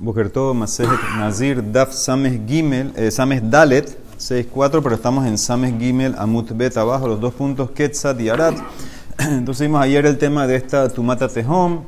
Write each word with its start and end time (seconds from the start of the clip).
Bokerto 0.00 0.54
Masejet 0.54 0.98
Nazir 1.18 1.62
Daf 1.62 1.92
Sames 1.92 2.40
Gimel, 2.46 2.92
eh, 2.96 3.10
Sames 3.10 3.40
Dalet 3.48 3.96
6-4, 4.18 4.82
pero 4.82 4.96
estamos 4.96 5.24
en 5.26 5.38
Sames 5.38 5.72
Gimel 5.78 6.14
Amut 6.18 6.50
Bet 6.52 6.76
abajo, 6.76 7.06
los 7.06 7.20
dos 7.20 7.34
puntos 7.34 7.70
Ketzat 7.70 8.20
y 8.20 8.28
Arat. 8.28 8.56
Entonces 9.18 9.66
vimos 9.68 9.80
ayer 9.80 10.04
el 10.06 10.18
tema 10.18 10.46
de 10.46 10.56
esta 10.56 10.88
Tumata 10.88 11.28
Tehom 11.28 11.84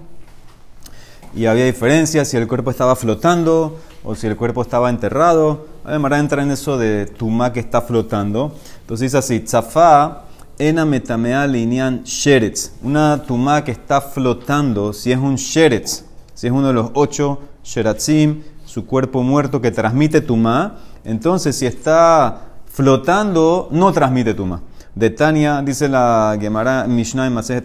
y 1.34 1.46
había 1.46 1.64
diferencias 1.64 2.28
si 2.28 2.36
el 2.36 2.46
cuerpo 2.46 2.70
estaba 2.70 2.94
flotando 2.94 3.78
o 4.04 4.14
si 4.14 4.28
el 4.28 4.36
cuerpo 4.36 4.62
estaba 4.62 4.88
enterrado. 4.88 5.66
Además, 5.84 6.12
entra 6.12 6.42
en 6.42 6.52
eso 6.52 6.78
de 6.78 7.06
Tumá 7.06 7.52
que 7.52 7.60
está 7.60 7.82
flotando. 7.82 8.54
Entonces 8.82 9.12
dice 9.12 9.18
así: 9.18 9.40
Tzafá 9.40 10.22
ena 10.58 10.86
metamea 10.86 11.46
linian 11.46 12.04
sheretz. 12.04 12.70
Una 12.82 13.22
Tumá 13.22 13.64
que 13.64 13.72
está 13.72 14.00
flotando, 14.00 14.92
si 14.92 15.10
es 15.12 15.18
un 15.18 15.34
sheretz, 15.34 16.04
si 16.34 16.46
es 16.46 16.52
uno 16.52 16.68
de 16.68 16.72
los 16.72 16.90
ocho 16.94 17.40
Sheratzim, 17.66 18.42
su 18.64 18.86
cuerpo 18.86 19.22
muerto 19.24 19.60
que 19.60 19.72
transmite 19.72 20.20
Tumá, 20.20 20.76
entonces 21.04 21.56
si 21.56 21.66
está 21.66 22.42
flotando, 22.66 23.68
no 23.72 23.92
transmite 23.92 24.34
Tumá. 24.34 24.62
De 24.94 25.10
Tania, 25.10 25.62
dice 25.62 25.88
la 25.88 26.38
Gemara 26.40 26.86
Mishnah 26.86 27.26
en 27.26 27.34
Masej 27.34 27.62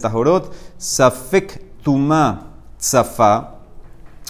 Safek 0.76 1.62
Tumá 1.82 2.48
Tzafa, 2.78 3.58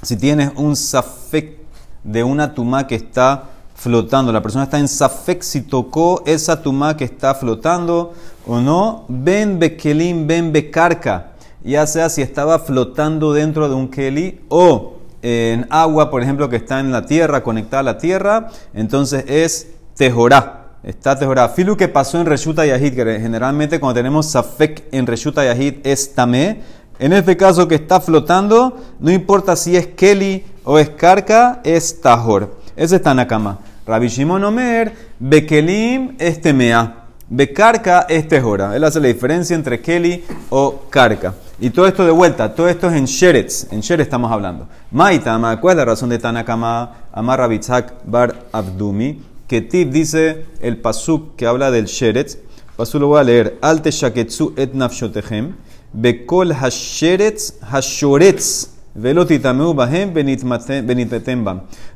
si 0.03 0.17
tienes 0.17 0.53
un 0.57 0.77
Safek 0.77 1.59
de 2.05 2.23
una 2.23 2.53
Tumá 2.53 2.87
que 2.87 2.95
está 2.95 3.45
flotando, 3.75 4.31
la 4.31 4.43
persona 4.43 4.65
está 4.65 4.79
en 4.79 4.89
Safek 4.89 5.43
si 5.43 5.63
tocó 5.63 6.23
esa 6.27 6.63
Tumá 6.63 6.99
que 6.99 7.05
está 7.05 7.35
flotando 7.35 8.13
o 8.47 8.61
no, 8.61 9.07
Ben 9.09 9.59
Bekelim, 9.59 10.27
Ben 10.27 10.53
Bekarka, 10.53 11.33
ya 11.65 11.87
sea 11.87 12.11
si 12.11 12.21
estaba 12.21 12.59
flotando 12.59 13.33
dentro 13.33 13.71
de 13.71 13.75
un 13.75 13.89
Keli 13.89 14.41
o 14.51 15.02
en 15.23 15.67
agua, 15.71 16.11
por 16.11 16.23
ejemplo, 16.23 16.49
que 16.49 16.57
está 16.57 16.81
en 16.81 16.93
la 16.93 17.07
tierra, 17.07 17.43
conectada 17.43 17.81
a 17.81 17.85
la 17.85 17.99
tierra, 17.99 18.49
entonces 18.75 19.25
es 19.29 19.69
tejorá. 19.97 20.59
Está 20.83 21.17
tejorá. 21.17 21.49
Filu 21.49 21.77
que 21.77 21.89
pasó 21.89 22.21
en 22.21 22.27
Reshuta 22.27 22.67
Yahid, 22.67 22.95
generalmente 22.95 23.79
cuando 23.79 23.95
tenemos 23.95 24.27
Safek 24.27 24.85
en 24.91 25.07
Reshuta 25.07 25.45
Yahid 25.45 25.75
es 25.85 26.15
tamé. 26.15 26.61
En 26.99 27.13
este 27.13 27.37
caso 27.37 27.69
que 27.69 27.77
está 27.77 28.01
flotando, 28.01 28.77
no 28.99 29.11
importa 29.11 29.57
si 29.57 29.77
es 29.77 29.87
Keli 29.87 30.45
o 30.65 30.79
es 30.79 30.91
Karka, 30.91 31.61
es 31.65 32.01
Tahor. 32.01 32.57
Ese 32.77 32.97
está 32.97 33.13
en 33.13 33.19
la 33.19 33.29
cama. 33.29 33.61
Rabbi 33.87 34.09
Shimon 34.09 34.45
Omer, 34.45 34.93
Bekelim 35.19 36.17
es 36.19 36.41
Temea. 36.41 36.97
Bekarka 37.29 38.07
es 38.09 38.29
Tejora. 38.29 38.77
Él 38.77 38.85
hace 38.85 39.01
la 39.01 39.09
diferencia 39.09 39.57
entre 39.57 39.81
Keli 39.81 40.23
o 40.51 40.83
Karka. 40.91 41.35
Y 41.63 41.71
todo 41.71 41.87
esto 41.87 42.05
de 42.05 42.11
vuelta, 42.11 42.57
todo 42.57 42.69
esto 42.69 42.89
es 42.89 42.97
en 42.97 43.05
Sheretz. 43.05 43.73
En 43.73 43.83
Sheretz 43.83 44.07
estamos 44.07 44.33
hablando. 44.33 44.67
Maitama, 44.91 45.61
¿cuál 45.61 45.75
es 45.75 45.77
la 45.77 45.85
razón 45.85 46.09
de 46.09 46.19
Tanakama 46.19 47.07
Amar 47.13 47.39
Rabitzak 47.39 48.05
Bar 48.05 48.35
Abdumi? 48.51 49.23
Que 49.47 49.61
Tip 49.61 49.93
dice 49.93 50.45
el 50.61 50.79
pasuk 50.79 51.37
que 51.37 51.47
habla 51.47 51.71
del 51.71 51.85
Sheretz. 51.85 52.39
Pasuk 52.77 53.03
lo 53.03 53.07
voy 53.07 53.21
a 53.21 53.23
leer. 53.23 53.59
Alte 53.63 53.93
shaketsu 53.93 54.55
et 54.57 54.75
nafshotehem. 54.75 55.55
Bekol 55.93 56.53
hasheretz 56.53 57.61
hashoretz. 57.61 58.71
Velotitameu 58.97 59.73
bahem 59.73 60.13
benitetem 60.13 61.45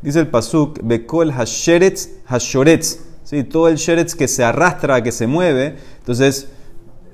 Dice 0.00 0.20
el 0.20 0.28
pasuk. 0.28 0.78
Bekol 0.80 1.32
hasheretz 1.32 2.08
hashoretz. 2.28 3.00
¿sí? 3.24 3.42
todo 3.42 3.66
el 3.66 3.78
sheretz 3.78 4.14
que 4.14 4.28
se 4.28 4.44
arrastra, 4.44 5.02
que 5.02 5.10
se 5.10 5.26
mueve. 5.26 5.74
Entonces, 5.98 6.50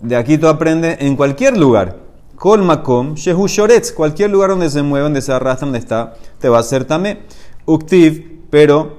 de 0.03 0.17
aquí 0.17 0.37
tú 0.37 0.49
aprendes 0.49 0.99
en 1.01 1.17
cualquier 1.17 1.57
lugar. 1.57 2.02
Kol 2.43 2.65
makom, 2.65 3.15
shehu 3.15 3.47
shoretz, 3.47 3.93
cualquier 3.93 4.29
lugar 4.29 4.51
donde 4.51 4.69
se 4.69 4.83
mueve, 4.83 5.05
donde 5.05 5.23
se 5.23 5.33
arrastra, 5.33 5.65
donde 5.65 5.79
está, 5.79 6.15
te 6.41 6.49
va 6.49 6.57
a 6.57 6.61
hacer 6.61 6.85
también. 6.85 7.21
Uktiv, 7.67 8.41
pero 8.51 8.99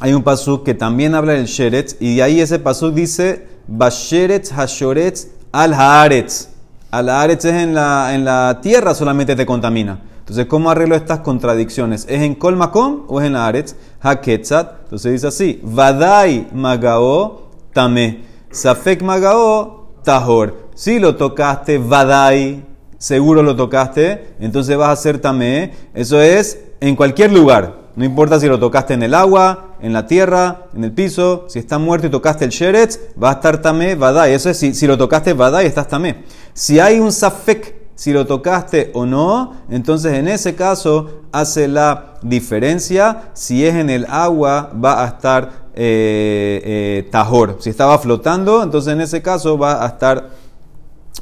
hay 0.00 0.12
un 0.12 0.22
pasuk 0.22 0.64
que 0.66 0.74
también 0.74 1.14
habla 1.14 1.32
del 1.32 1.46
sheretz, 1.46 1.96
y 1.98 2.20
ahí 2.20 2.42
ese 2.42 2.58
pasuk 2.58 2.92
dice, 2.92 3.48
basheretz 3.68 4.52
hashoretz 4.52 5.28
al 5.50 5.72
haaretz. 5.72 6.48
Al 6.90 7.08
haaretz 7.08 7.46
es 7.46 7.54
en 7.54 7.74
la, 7.74 8.14
en 8.14 8.26
la 8.26 8.58
tierra 8.60 8.94
solamente 8.94 9.34
te 9.34 9.46
contamina. 9.46 10.02
Entonces, 10.18 10.44
¿cómo 10.44 10.70
arreglo 10.70 10.94
estas 10.94 11.20
contradicciones? 11.20 12.04
¿Es 12.06 12.20
en 12.20 12.34
Kol 12.34 12.56
Makom 12.56 13.04
o 13.08 13.18
es 13.18 13.26
en 13.26 13.32
la 13.32 13.46
Aretz? 13.46 13.76
Haketzat. 14.02 14.82
Entonces 14.82 15.12
dice 15.12 15.28
así: 15.28 15.58
Vadai 15.62 16.48
Magao 16.52 17.48
Tame. 17.72 18.24
Safek 18.50 19.00
Magao 19.00 19.88
Tahor. 20.04 20.68
Si 20.74 21.00
lo 21.00 21.16
tocaste, 21.16 21.78
Vadai, 21.78 22.64
seguro 22.98 23.42
lo 23.42 23.56
tocaste, 23.56 24.34
entonces 24.40 24.76
vas 24.76 24.88
a 24.88 24.92
hacer 24.92 25.20
Tame. 25.20 25.72
Eso 25.94 26.20
es 26.20 26.58
en 26.80 26.96
cualquier 26.96 27.32
lugar. 27.32 27.88
No 27.96 28.04
importa 28.04 28.38
si 28.38 28.46
lo 28.46 28.60
tocaste 28.60 28.94
en 28.94 29.02
el 29.02 29.14
agua, 29.14 29.74
en 29.80 29.92
la 29.92 30.06
tierra, 30.06 30.66
en 30.74 30.84
el 30.84 30.92
piso. 30.92 31.46
Si 31.48 31.58
está 31.58 31.78
muerto 31.78 32.06
y 32.06 32.10
tocaste 32.10 32.44
el 32.44 32.50
Sheretz, 32.50 33.00
va 33.20 33.30
a 33.30 33.32
estar 33.34 33.60
Tame, 33.60 33.94
Vadai. 33.96 34.34
Eso 34.34 34.50
es 34.50 34.58
si, 34.58 34.86
lo 34.86 34.96
tocaste, 34.96 35.32
Vadai, 35.32 35.66
estás 35.66 35.88
Tame. 35.88 36.24
Si 36.52 36.78
hay 36.78 37.00
un 37.00 37.10
Safek 37.10 37.78
si 37.96 38.12
lo 38.12 38.24
tocaste 38.24 38.92
o 38.94 39.04
no, 39.04 39.54
entonces 39.68 40.12
en 40.12 40.28
ese 40.28 40.54
caso 40.54 41.22
hace 41.32 41.66
la 41.66 42.14
diferencia. 42.22 43.30
Si 43.32 43.66
es 43.66 43.74
en 43.74 43.90
el 43.90 44.06
agua, 44.08 44.70
va 44.72 45.02
a 45.02 45.08
estar 45.08 45.68
eh, 45.74 46.62
eh, 46.64 47.08
tajor. 47.10 47.56
Si 47.58 47.70
estaba 47.70 47.98
flotando, 47.98 48.62
entonces 48.62 48.92
en 48.92 49.00
ese 49.00 49.20
caso 49.20 49.58
va 49.58 49.84
a 49.84 49.88
estar 49.88 50.30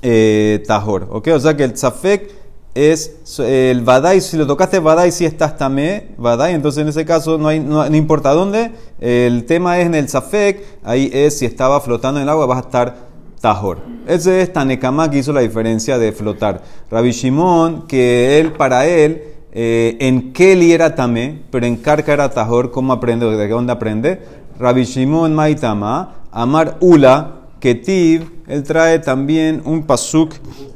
eh, 0.03 0.63
tajor. 0.67 1.09
¿Ok? 1.11 1.29
O 1.35 1.41
sea 1.41 1.57
que 1.57 1.65
el 1.65 1.73
tzafek 1.73 2.31
es 2.75 3.39
el 3.39 3.81
badai. 3.83 4.21
Si 4.21 4.37
lo 4.37 4.47
tocaste 4.47 4.79
badai, 4.79 5.11
si 5.11 5.25
estás 5.25 5.57
tamé, 5.57 6.09
badai. 6.19 6.55
Entonces 6.55 6.83
en 6.83 6.89
ese 6.89 7.05
caso 7.05 7.39
no, 7.39 7.53
importa 7.53 8.33
dónde. 8.33 8.73
El 9.01 9.45
tema 9.47 9.79
es 9.79 9.87
en 9.87 9.95
el 9.95 10.07
tzafek. 10.07 10.63
Ahí 10.85 11.11
es 11.13 11.39
si 11.39 11.47
estaba 11.47 11.81
flotando 11.81 12.21
en 12.21 12.25
el 12.25 12.29
agua, 12.29 12.47
va 12.47 12.57
a 12.59 12.61
estar 12.61 13.07
Tahor. 13.41 13.79
Ese 14.07 14.41
es 14.41 14.53
Tanekama 14.53 15.11
que 15.11 15.19
hizo 15.19 15.33
la 15.33 15.41
diferencia 15.41 15.99
de 15.99 16.13
flotar. 16.13 16.63
Rabbi 16.91 17.11
Shimon, 17.11 17.87
que 17.87 18.41
él, 18.41 18.53
para 18.53 18.87
él, 18.87 19.23
eh, 19.53 19.97
en 20.01 20.33
Keli 20.33 20.73
era 20.73 20.95
Tamé, 20.95 21.43
pero 21.51 21.67
en 21.67 21.77
Karka 21.77 22.13
era 22.13 22.31
Tahor. 22.31 22.71
¿Cómo 22.71 22.93
aprende? 22.93 23.27
¿De 23.27 23.49
dónde 23.49 23.73
aprende? 23.73 24.21
Rabbi 24.59 24.85
Shimon 24.85 25.35
Maitama, 25.35 26.15
Amar 26.33 26.79
Ula, 26.81 27.36
Ketiv, 27.61 28.31
él 28.47 28.63
trae 28.63 28.99
también 28.99 29.63
un 29.65 29.85
pasuk 29.85 30.35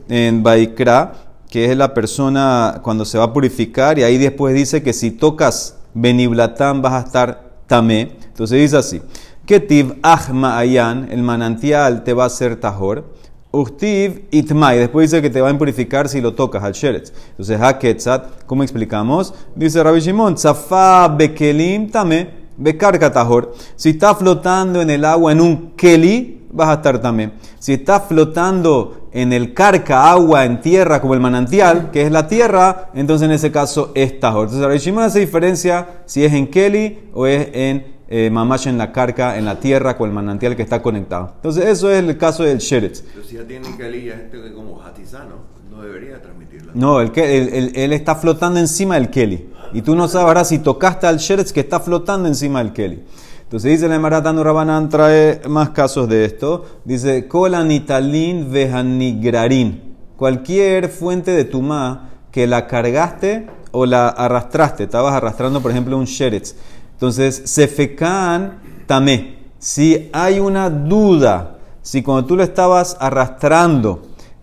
en 0.09 0.43
Baikra, 0.43 1.13
que 1.49 1.71
es 1.71 1.77
la 1.77 1.93
persona 1.95 2.81
cuando 2.83 3.05
se 3.05 3.19
va 3.19 3.25
a 3.25 3.33
purificar, 3.33 3.99
y 3.99 4.03
ahí 4.03 4.19
después 4.19 4.55
dice 4.55 4.83
que 4.83 4.93
si 4.93 5.11
tocas 5.11 5.77
Beniblatán 5.95 6.83
vas 6.83 6.93
a 6.93 7.07
estar 7.07 7.51
Tamé. 7.67 8.13
Entonces 8.27 8.59
dice 8.59 8.77
así. 8.77 9.01
Ketiv 9.47 9.97
Ahma 10.03 10.59
Ayan, 10.59 11.09
el 11.11 11.23
manantial 11.23 12.03
te 12.05 12.13
va 12.13 12.25
a 12.25 12.27
hacer 12.27 12.57
tahor. 12.57 13.05
Uchtiv 13.53 14.27
Itmai, 14.31 14.79
después 14.79 15.11
dice 15.11 15.21
que 15.21 15.31
te 15.31 15.41
va 15.41 15.49
a 15.49 15.51
impurificar 15.51 16.09
si 16.09 16.21
lo 16.21 16.35
tocas 16.35 16.63
al 16.63 16.73
Sheretz. 16.73 17.13
Entonces, 17.31 17.61
Haketzat, 17.61 18.45
¿cómo 18.47 18.63
explicamos? 18.63 19.35
Dice 19.57 19.83
Rabbi 19.83 20.01
Shimon, 20.01 20.39
Zafa 20.39 21.09
Bekelim 21.09 21.91
Tame, 21.91 22.29
Bekarka 22.57 23.13
Tahor. 23.13 23.55
Si 23.75 23.91
está 23.91 24.15
flotando 24.15 24.81
en 24.81 24.91
el 24.91 25.05
agua 25.05 25.33
en 25.33 25.41
un 25.41 25.71
Keli, 25.77 26.40
vas 26.53 26.69
a 26.69 26.75
estar 26.75 27.01
también. 27.01 27.33
Si 27.59 27.73
está 27.73 28.01
flotando 28.01 29.09
en 29.13 29.33
el 29.33 29.55
carca, 29.55 30.11
agua, 30.11 30.45
en 30.45 30.61
tierra, 30.61 31.01
como 31.01 31.15
el 31.15 31.21
manantial, 31.21 31.91
que 31.91 32.03
es 32.03 32.13
la 32.13 32.29
tierra, 32.29 32.91
entonces 32.95 33.27
en 33.27 33.33
ese 33.33 33.51
caso 33.51 33.93
es 33.95 34.21
Tahor. 34.21 34.45
Entonces, 34.45 34.67
Rabbi 34.67 34.79
Shimon 34.79 35.05
hace 35.05 35.21
diferencia 35.21 36.03
si 36.07 36.25
es 36.25 36.33
en 36.33 36.47
Keli 36.49 37.11
o 37.13 37.27
es 37.27 37.49
en 37.53 38.01
eh, 38.09 38.29
mamash 38.31 38.67
en 38.67 38.79
la 38.79 38.91
carca, 38.93 39.39
en 39.39 39.45
la 39.45 39.61
tierra, 39.61 39.97
con 39.97 40.09
el 40.09 40.15
manantial 40.15 40.57
que 40.57 40.63
está 40.63 40.83
conectado. 40.83 41.33
Entonces, 41.37 41.67
eso 41.67 41.91
es 41.91 42.03
el 42.03 42.17
caso 42.19 42.43
del 42.43 42.59
sheretz. 42.59 43.03
Pero 43.03 43.25
si 43.25 43.37
ya 43.37 43.45
tiene 43.45 43.77
Keli, 43.77 44.07
ya 44.07 44.15
es 44.15 44.53
como 44.53 44.83
hatizano, 44.83 45.37
no 45.71 45.83
debería 45.83 46.21
transmitirla. 46.21 46.73
No, 46.75 47.01
el, 47.01 47.13
el, 47.17 47.73
él 47.75 47.93
está 47.93 48.17
flotando 48.17 48.59
encima 48.59 48.97
del 48.97 49.11
Keli. 49.11 49.51
Y 49.73 49.83
tú 49.83 49.95
no 49.95 50.09
sabrás 50.09 50.49
si 50.49 50.59
tocaste 50.59 51.07
al 51.07 51.19
sheretz 51.19 51.53
que 51.53 51.61
está 51.61 51.79
flotando 51.79 52.27
encima 52.27 52.61
del 52.63 52.73
Keli. 52.73 53.05
Entonces 53.51 53.73
dice 53.73 53.93
el 53.93 54.01
Maratano 54.01 54.45
Rabanán, 54.45 54.89
trae 54.89 55.43
más 55.49 55.71
casos 55.71 56.09
de 56.09 56.25
esto. 56.25 56.65
Dice, 56.85 57.27
colanitalin 57.27 58.53
vehanigrarin. 58.53 59.97
Cualquier 60.17 60.89
fuente 60.89 61.33
de 61.33 61.45
tumá 61.45 62.11
que 62.31 62.47
la 62.47 62.69
cargaste 62.69 63.49
o 63.73 63.87
la 63.87 64.09
arrastraste, 64.09 64.85
estabas 64.85 65.15
arrastrando, 65.15 65.61
por 65.61 65.73
ejemplo, 65.73 65.99
un 65.99 66.05
sheretz 66.05 66.55
entonces, 67.01 67.45
sefekan 67.47 68.59
tamé. 68.87 69.39
Si 69.59 70.11
hay 70.13 70.39
una 70.39 70.69
duda, 70.69 71.57
si 71.81 72.03
cuando 72.03 72.27
tú 72.27 72.37
lo 72.37 72.43
estabas 72.43 72.95
arrastrando, 73.01 74.03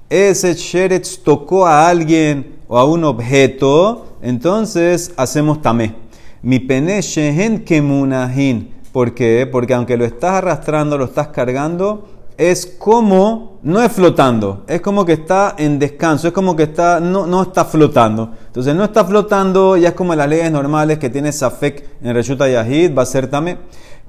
ese 0.09 0.56
sheretz 0.56 1.19
tocó 1.19 1.68
a 1.68 1.88
alguien 1.88 2.56
o 2.68 2.80
a 2.80 2.86
un 2.86 3.04
objeto, 3.04 4.18
entonces 4.24 5.13
hacemos 5.18 5.62
tamé. 5.62 5.94
Mi 6.42 6.57
pene 6.57 7.00
shehen 7.04 7.63
kemunahin. 7.63 8.74
¿Por 8.97 9.13
qué? 9.13 9.45
Porque 9.45 9.75
aunque 9.75 9.95
lo 9.95 10.05
estás 10.05 10.33
arrastrando, 10.33 10.97
lo 10.97 11.05
estás 11.05 11.27
cargando, 11.27 12.07
es 12.35 12.65
como, 12.65 13.59
no 13.61 13.79
es 13.79 13.91
flotando, 13.91 14.63
es 14.67 14.81
como 14.81 15.05
que 15.05 15.13
está 15.13 15.53
en 15.59 15.77
descanso, 15.77 16.27
es 16.27 16.33
como 16.33 16.55
que 16.55 16.63
está, 16.63 16.99
no, 16.99 17.27
no 17.27 17.44
está 17.44 17.63
flotando. 17.63 18.31
Entonces 18.47 18.73
no 18.73 18.85
está 18.85 19.05
flotando, 19.05 19.77
ya 19.77 19.89
es 19.89 19.94
como 19.94 20.15
las 20.15 20.27
leyes 20.27 20.51
normales 20.51 20.97
que 20.97 21.11
tiene 21.11 21.31
Safek 21.31 21.88
en 22.01 22.15
Reshuta 22.15 22.49
Yahid, 22.49 22.97
va 22.97 23.03
a 23.03 23.05
ser 23.05 23.27
también. 23.27 23.59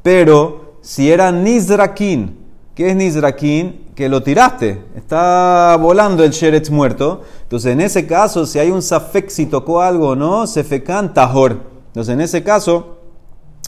Pero 0.03 0.79
si 0.81 1.13
era 1.13 1.31
Nizrakin, 1.33 2.39
¿qué 2.75 2.89
es 2.89 2.97
Nizrakin? 2.97 3.89
Que 3.95 4.09
lo 4.09 4.23
tiraste, 4.23 4.85
está 4.97 5.77
volando 5.79 6.25
el 6.25 6.31
Sheretz 6.31 6.71
muerto. 6.71 7.21
Entonces 7.43 7.75
en 7.75 7.83
ese 7.83 8.07
caso, 8.07 8.47
si 8.47 8.59
hay 8.59 8.71
un 8.71 8.81
Safek, 8.81 9.29
si 9.29 9.45
tocó 9.45 9.83
algo 9.83 10.17
no, 10.17 10.47
se 10.47 10.65
fecan 10.65 11.13
Tahor. 11.13 11.59
Entonces 11.89 12.15
en 12.15 12.23
ese 12.23 12.43
caso, 12.43 12.98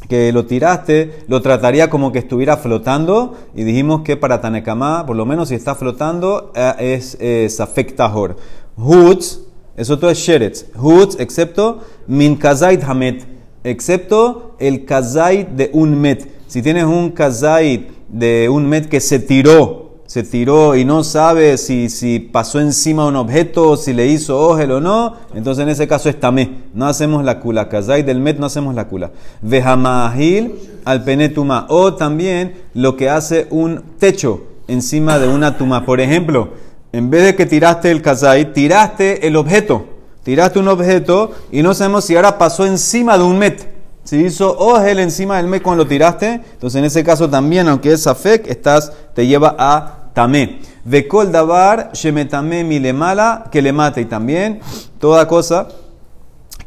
que 0.08 0.32
lo 0.32 0.46
tiraste, 0.46 1.24
lo 1.28 1.40
trataría 1.42 1.90
como 1.90 2.12
que 2.12 2.18
estuviera 2.18 2.56
flotando. 2.56 3.36
Y 3.54 3.64
dijimos 3.64 4.02
que 4.02 4.16
para 4.16 4.40
Tanekamá, 4.40 5.06
por 5.06 5.16
lo 5.16 5.26
menos 5.26 5.48
si 5.48 5.54
está 5.54 5.74
flotando, 5.74 6.52
eh, 6.54 6.96
es 6.96 7.16
eh, 7.20 7.48
Safek 7.48 7.96
Tahor. 7.96 8.36
Hutz, 8.76 9.40
eso 9.76 9.98
todo 9.98 10.10
es 10.10 10.18
Sheretz. 10.18 10.66
Hutz, 10.76 11.16
excepto 11.18 11.80
Min 12.06 12.36
Kazait 12.36 12.82
Hamet, 12.82 13.26
excepto 13.64 14.56
el 14.58 14.84
Kazait 14.84 15.48
de 15.48 15.70
un 15.72 16.00
Met. 16.00 16.28
Si 16.46 16.62
tienes 16.62 16.84
un 16.84 17.10
Kazait 17.10 17.88
de 18.08 18.48
un 18.48 18.68
Met 18.68 18.88
que 18.88 19.00
se 19.00 19.18
tiró, 19.18 19.89
se 20.10 20.24
tiró 20.24 20.74
y 20.74 20.84
no 20.84 21.04
sabe 21.04 21.56
si, 21.56 21.88
si 21.88 22.18
pasó 22.18 22.58
encima 22.58 23.06
un 23.06 23.14
objeto, 23.14 23.76
si 23.76 23.92
le 23.92 24.08
hizo 24.08 24.40
ojel 24.40 24.72
o 24.72 24.80
no, 24.80 25.14
entonces 25.36 25.62
en 25.62 25.68
ese 25.68 25.86
caso 25.86 26.08
es 26.08 26.18
tamé. 26.18 26.64
No 26.74 26.88
hacemos 26.88 27.24
la 27.24 27.38
kula. 27.38 27.68
Kazai 27.68 28.02
del 28.02 28.18
met 28.18 28.36
no 28.36 28.46
hacemos 28.46 28.74
la 28.74 28.88
kula. 28.88 29.12
Vejamahil 29.40 30.56
al 30.84 31.04
penetuma. 31.04 31.66
O 31.68 31.94
también 31.94 32.54
lo 32.74 32.96
que 32.96 33.08
hace 33.08 33.46
un 33.50 33.84
techo 34.00 34.42
encima 34.66 35.20
de 35.20 35.28
una 35.28 35.56
tuma. 35.56 35.86
Por 35.86 36.00
ejemplo, 36.00 36.54
en 36.90 37.08
vez 37.08 37.22
de 37.22 37.36
que 37.36 37.46
tiraste 37.46 37.92
el 37.92 38.02
kazai, 38.02 38.52
tiraste 38.52 39.28
el 39.28 39.36
objeto. 39.36 39.84
Tiraste 40.24 40.58
un 40.58 40.66
objeto 40.66 41.30
y 41.52 41.62
no 41.62 41.72
sabemos 41.72 42.04
si 42.04 42.16
ahora 42.16 42.36
pasó 42.36 42.66
encima 42.66 43.16
de 43.16 43.22
un 43.22 43.38
met. 43.38 43.64
Si 44.02 44.16
hizo 44.16 44.58
ojel 44.58 44.98
encima 44.98 45.36
del 45.36 45.46
met 45.46 45.62
cuando 45.62 45.84
lo 45.84 45.88
tiraste, 45.88 46.40
entonces 46.52 46.80
en 46.80 46.84
ese 46.84 47.04
caso 47.04 47.30
también, 47.30 47.68
aunque 47.68 47.92
es 47.92 48.08
afek, 48.08 48.48
estás, 48.48 48.92
te 49.14 49.24
lleva 49.24 49.54
a 49.56 49.99
tamé. 50.12 50.60
Vekol 50.84 51.32
davar 51.32 51.90
shemetame 51.92 52.64
milemala, 52.64 53.44
que 53.50 53.62
le 53.62 53.72
mate. 53.72 54.00
Y 54.00 54.06
también 54.06 54.60
toda 54.98 55.26
cosa 55.28 55.68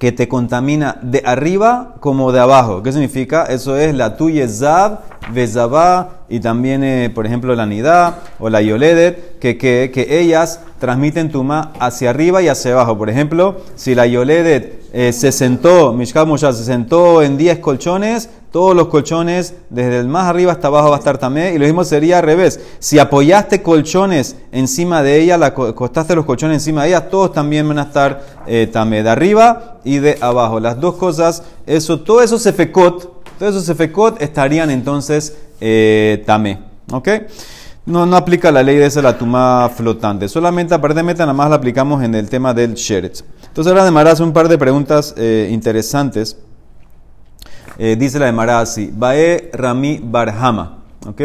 que 0.04 0.12
te 0.12 0.28
contamina 0.28 0.98
de 1.02 1.22
arriba 1.26 1.96
como 2.02 2.34
de 2.34 2.42
abajo. 2.42 2.84
¿Qué 2.84 2.92
significa? 2.92 3.46
Eso 3.46 3.78
es 3.78 3.96
la 3.96 4.18
tuya 4.18 4.48
zab, 4.50 5.00
vezabá 5.32 6.26
y 6.28 6.42
también, 6.42 6.84
eh, 6.84 7.10
por 7.14 7.26
ejemplo, 7.26 7.56
la 7.56 7.66
nidá 7.66 8.20
o 8.38 8.50
la 8.50 8.62
yoledet, 8.62 9.40
que, 9.40 9.58
que, 9.58 9.92
que 9.94 10.20
ellas 10.20 10.60
transmiten 10.80 11.32
tuma 11.32 11.72
hacia 11.80 12.10
arriba 12.10 12.42
y 12.42 12.50
hacia 12.50 12.74
abajo. 12.74 12.98
Por 12.98 13.10
ejemplo, 13.10 13.62
si 13.76 13.96
la 13.96 14.06
yoledet 14.06 14.84
eh, 14.92 15.14
se 15.14 15.32
sentó, 15.32 15.94
Mishkab 15.94 16.38
se 16.38 16.66
sentó 16.66 17.22
en 17.22 17.38
10 17.38 17.60
colchones, 17.60 18.30
todos 18.54 18.76
los 18.76 18.90
colchones, 18.90 19.56
desde 19.72 19.98
el 19.98 20.08
más 20.08 20.28
arriba 20.28 20.52
hasta 20.52 20.68
abajo 20.68 20.92
va 20.92 20.98
a 20.98 21.00
estar 21.00 21.18
tamé. 21.18 21.56
Y 21.56 21.58
lo 21.58 21.66
mismo 21.66 21.84
sería 21.84 22.20
al 22.20 22.24
revés. 22.24 22.60
Si 22.78 23.00
apoyaste 23.00 23.64
colchones 23.64 24.36
encima 24.52 25.02
de 25.02 25.20
ella, 25.20 25.40
la, 25.40 25.56
costaste 25.56 26.14
los 26.14 26.24
colchones 26.24 26.58
encima 26.58 26.84
de 26.84 26.90
ella, 26.90 27.10
todos 27.10 27.34
también 27.34 27.68
van 27.68 27.80
a 27.80 27.82
estar 27.82 28.24
eh, 28.46 28.70
tamé, 28.72 29.02
de 29.02 29.10
arriba 29.10 29.80
y 29.84 29.98
de 29.98 30.20
abajo. 30.22 30.60
Las 30.60 30.80
dos 30.80 30.98
cosas, 30.98 31.42
eso, 31.66 32.02
todo 32.02 32.22
eso 32.22 32.38
se 32.38 32.54
fecot, 32.54 33.24
todo 33.40 33.50
eso 33.50 33.60
se 33.60 33.74
fecot 33.74 34.22
estarían 34.22 34.70
entonces 34.70 35.36
eh, 35.60 36.22
tamé. 36.28 36.60
¿Ok? 36.92 37.10
No, 37.88 38.06
no 38.06 38.16
aplica 38.16 38.52
la 38.52 38.62
ley 38.62 38.78
de 38.78 38.86
esa 38.86 39.02
la 39.02 39.18
tuma 39.18 39.68
flotante. 39.76 40.30
Solamente, 40.30 40.76
aparentemente, 40.76 41.24
nada 41.24 41.34
más 41.34 41.50
la 41.50 41.56
aplicamos 41.56 42.04
en 42.04 42.14
el 42.14 42.30
tema 42.30 42.54
del 42.54 42.76
sheretz. 42.76 43.24
Entonces, 43.48 43.74
ahora 43.74 43.90
de 43.90 44.12
hace 44.12 44.22
un 44.22 44.32
par 44.32 44.48
de 44.48 44.60
preguntas 44.60 45.16
eh, 45.18 45.50
interesantes. 45.52 46.38
Eh, 47.78 47.96
dice 47.98 48.20
la 48.20 48.32
de 48.32 48.52
así, 48.52 48.92
Bae 48.94 49.50
Rami 49.54 50.00
Barhama. 50.04 50.80
¿Ok? 51.08 51.22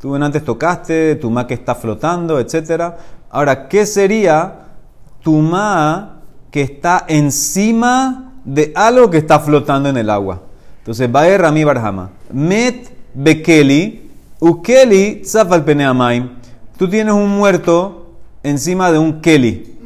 Tú 0.00 0.14
antes 0.16 0.44
tocaste, 0.44 1.16
tu 1.16 1.34
que 1.46 1.54
está 1.54 1.74
flotando, 1.74 2.38
etc. 2.38 2.94
Ahora, 3.30 3.68
¿qué 3.68 3.86
sería 3.86 4.66
tu 5.22 5.40
que 6.50 6.62
está 6.62 7.04
encima 7.08 8.32
de 8.44 8.72
algo 8.74 9.08
que 9.10 9.18
está 9.18 9.40
flotando 9.40 9.88
en 9.88 9.96
el 9.96 10.10
agua? 10.10 10.42
Entonces, 10.78 11.10
Bae 11.10 11.38
Rami 11.38 11.64
Barhama. 11.64 12.10
Met 12.32 12.90
Bekeli, 13.14 14.10
Ukeli 14.40 15.24
Zafal 15.24 15.64
Peneamaim. 15.64 16.28
Tú 16.76 16.88
tienes 16.88 17.14
un 17.14 17.30
muerto 17.30 18.16
encima 18.42 18.92
de 18.92 18.98
un 18.98 19.20
Keli. 19.20 19.78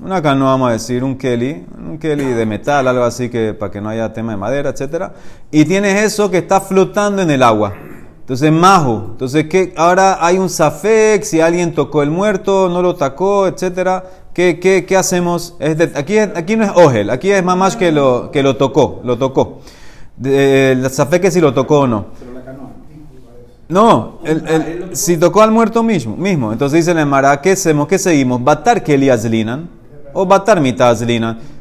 Una 0.00 0.22
canoa 0.22 0.50
vamos 0.50 0.68
a 0.68 0.72
decir, 0.74 1.02
un 1.02 1.18
Kelly, 1.18 1.66
un 1.76 1.98
Kelly 1.98 2.26
de 2.26 2.46
metal, 2.46 2.86
algo 2.86 3.02
así 3.02 3.28
que 3.28 3.52
para 3.52 3.72
que 3.72 3.80
no 3.80 3.88
haya 3.88 4.12
tema 4.12 4.30
de 4.30 4.38
madera, 4.38 4.70
etcétera, 4.70 5.12
y 5.50 5.64
tienes 5.64 6.00
eso 6.04 6.30
que 6.30 6.38
está 6.38 6.60
flotando 6.60 7.20
en 7.20 7.32
el 7.32 7.42
agua. 7.42 7.74
Entonces, 8.20 8.52
majo. 8.52 9.06
Entonces, 9.10 9.46
¿qué? 9.48 9.74
ahora 9.76 10.24
hay 10.24 10.38
un 10.38 10.50
safek, 10.50 11.24
si 11.24 11.40
alguien 11.40 11.74
tocó 11.74 12.04
el 12.04 12.10
muerto, 12.10 12.68
no 12.68 12.80
lo 12.80 12.94
tocó, 12.94 13.48
etcétera. 13.48 14.04
¿Qué, 14.32 14.60
qué, 14.60 14.86
qué 14.86 14.96
hacemos? 14.96 15.56
aquí, 15.96 16.18
aquí 16.18 16.54
no 16.54 16.64
es 16.64 16.70
ogel, 16.76 17.10
aquí 17.10 17.32
es 17.32 17.42
mamás 17.42 17.74
que 17.74 17.90
lo, 17.90 18.30
que 18.30 18.44
lo 18.44 18.56
tocó, 18.56 19.00
lo 19.02 19.18
tocó. 19.18 19.62
el 20.22 20.88
safek 20.90 21.24
es 21.24 21.34
si 21.34 21.40
lo 21.40 21.52
tocó 21.52 21.80
o 21.80 21.86
no. 21.88 22.06
No, 23.68 24.20
el, 24.24 24.90
si 24.92 25.16
tocó 25.16 25.42
al 25.42 25.50
muerto 25.50 25.82
mismo, 25.82 26.16
mismo. 26.16 26.52
Entonces 26.52 26.76
dice 26.78 26.92
el 26.92 26.98
Emara, 26.98 27.40
¿qué 27.40 27.52
hacemos? 27.52 27.88
¿Qué 27.88 27.98
seguimos? 27.98 28.44
Batar 28.44 28.84
que 28.84 28.96
linan 28.96 29.77
o 30.18 30.26
batar. 30.26 30.60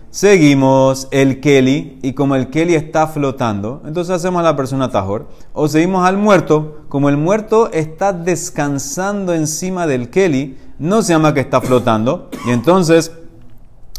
Seguimos 0.10 1.08
el 1.12 1.40
Keli 1.42 2.00
y 2.02 2.14
como 2.14 2.36
el 2.36 2.50
Keli 2.50 2.74
está 2.74 3.06
flotando, 3.06 3.84
entonces 3.86 4.16
hacemos 4.16 4.40
a 4.40 4.44
la 4.44 4.56
persona 4.56 4.90
tajor. 4.90 5.28
O 5.54 5.68
seguimos 5.68 6.08
al 6.08 6.18
muerto, 6.18 6.80
como 6.90 7.10
el 7.10 7.18
muerto 7.18 7.70
está 7.72 8.14
descansando 8.14 9.36
encima 9.36 9.86
del 9.86 10.10
Keli, 10.10 10.58
no 10.80 11.04
se 11.04 11.14
llama 11.14 11.36
que 11.36 11.42
está 11.42 11.62
flotando. 11.62 12.30
Y 12.48 12.50
entonces 12.50 13.12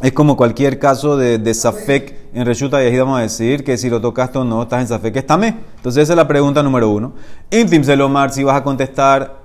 es 0.03 0.13
como 0.13 0.37
cualquier 0.37 0.81
caso 0.81 1.17
de, 1.17 1.39
de 1.39 2.13
en 2.35 2.45
Reshuta 2.45 2.83
y 2.83 2.99
vamos 2.99 3.19
a 3.19 3.23
decir 3.23 3.63
que 3.63 3.79
si 3.79 3.89
lo 3.89 4.01
tocaste 4.01 4.39
o 4.39 4.45
no, 4.45 4.63
estás 4.65 4.81
en 4.81 4.89
Safek, 4.89 5.39
me. 5.39 5.49
Entonces 5.77 6.03
esa 6.03 6.15
es 6.15 6.17
la 6.17 6.27
pregunta 6.27 6.65
número 6.65 6.91
uno. 6.91 7.13
Intim 7.53 7.85
Selomar, 7.85 8.33
si 8.33 8.43
vas 8.43 8.57
a 8.57 8.65
contestar 8.65 9.39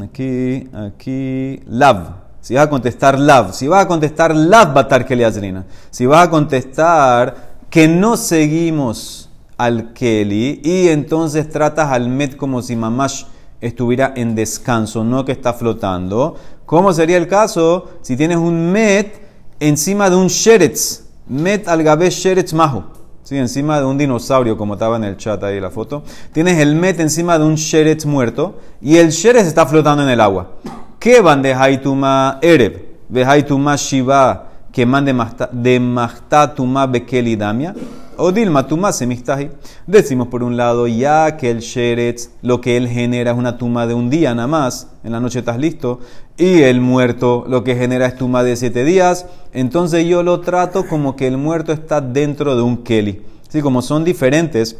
aquí, 0.00 0.68
aquí, 0.74 1.60
Lav. 1.66 2.19
Si 2.40 2.54
vas 2.54 2.66
a 2.66 2.70
contestar 2.70 3.18
lav, 3.18 3.52
si 3.52 3.68
vas 3.68 3.84
a 3.84 3.88
contestar 3.88 4.34
lav 4.34 4.72
batar 4.72 5.04
keli 5.04 5.24
si 5.90 6.06
vas 6.06 6.26
a 6.26 6.30
contestar 6.30 7.50
que 7.68 7.86
no 7.86 8.16
seguimos 8.16 9.28
al 9.58 9.92
keli 9.92 10.60
y 10.64 10.88
entonces 10.88 11.50
tratas 11.50 11.92
al 11.92 12.08
met 12.08 12.36
como 12.36 12.62
si 12.62 12.76
mamash 12.76 13.24
estuviera 13.60 14.14
en 14.16 14.34
descanso, 14.34 15.04
no 15.04 15.24
que 15.26 15.32
está 15.32 15.52
flotando. 15.52 16.36
¿Cómo 16.64 16.94
sería 16.94 17.18
el 17.18 17.28
caso 17.28 17.90
si 18.00 18.16
tienes 18.16 18.38
un 18.38 18.72
met 18.72 19.20
encima 19.60 20.08
de 20.08 20.16
un 20.16 20.28
sheretz? 20.28 21.02
Met 21.28 21.68
al 21.68 21.82
gabe 21.82 22.08
sheretz 22.08 22.54
mahu. 22.54 22.84
Sí, 23.22 23.36
encima 23.36 23.78
de 23.78 23.84
un 23.84 23.98
dinosaurio, 23.98 24.56
como 24.56 24.74
estaba 24.74 24.96
en 24.96 25.04
el 25.04 25.16
chat 25.16 25.44
ahí 25.44 25.60
la 25.60 25.70
foto. 25.70 26.02
Tienes 26.32 26.58
el 26.58 26.74
met 26.74 26.98
encima 26.98 27.38
de 27.38 27.44
un 27.44 27.56
sheretz 27.56 28.06
muerto 28.06 28.58
y 28.80 28.96
el 28.96 29.10
sheretz 29.10 29.46
está 29.46 29.66
flotando 29.66 30.02
en 30.02 30.08
el 30.08 30.20
agua. 30.20 30.56
¿Qué 31.00 31.22
van 31.22 31.40
de 31.40 31.54
Haituma 31.54 32.38
Ereb? 32.42 32.84
De 33.08 33.24
Haituma 33.24 33.74
Shiva, 33.76 34.50
que 34.70 34.84
mande 34.84 35.14
de 35.50 35.80
Mahtatuma 35.80 36.86
Bekelidamia. 36.86 37.74
O 38.18 38.30
Dilma 38.30 38.66
Tuma 38.66 38.92
Semihtahi. 38.92 39.48
Decimos 39.86 40.28
por 40.28 40.42
un 40.42 40.58
lado, 40.58 40.86
ya 40.86 41.38
que 41.38 41.50
el 41.50 41.60
Sheretz, 41.60 42.32
lo 42.42 42.60
que 42.60 42.76
él 42.76 42.86
genera 42.86 43.30
es 43.30 43.38
una 43.38 43.56
tuma 43.56 43.86
de 43.86 43.94
un 43.94 44.10
día 44.10 44.34
nada 44.34 44.46
más, 44.46 44.88
en 45.02 45.12
la 45.12 45.20
noche 45.20 45.38
estás 45.38 45.56
listo, 45.56 46.00
y 46.36 46.60
el 46.60 46.82
muerto 46.82 47.46
lo 47.48 47.64
que 47.64 47.76
genera 47.76 48.04
es 48.04 48.16
tuma 48.16 48.42
de 48.42 48.54
siete 48.56 48.84
días, 48.84 49.24
entonces 49.54 50.04
yo 50.04 50.22
lo 50.22 50.40
trato 50.40 50.86
como 50.86 51.16
que 51.16 51.26
el 51.26 51.38
muerto 51.38 51.72
está 51.72 52.02
dentro 52.02 52.56
de 52.56 52.62
un 52.62 52.76
Keli. 52.84 53.22
Así 53.48 53.62
como 53.62 53.80
son 53.80 54.04
diferentes 54.04 54.76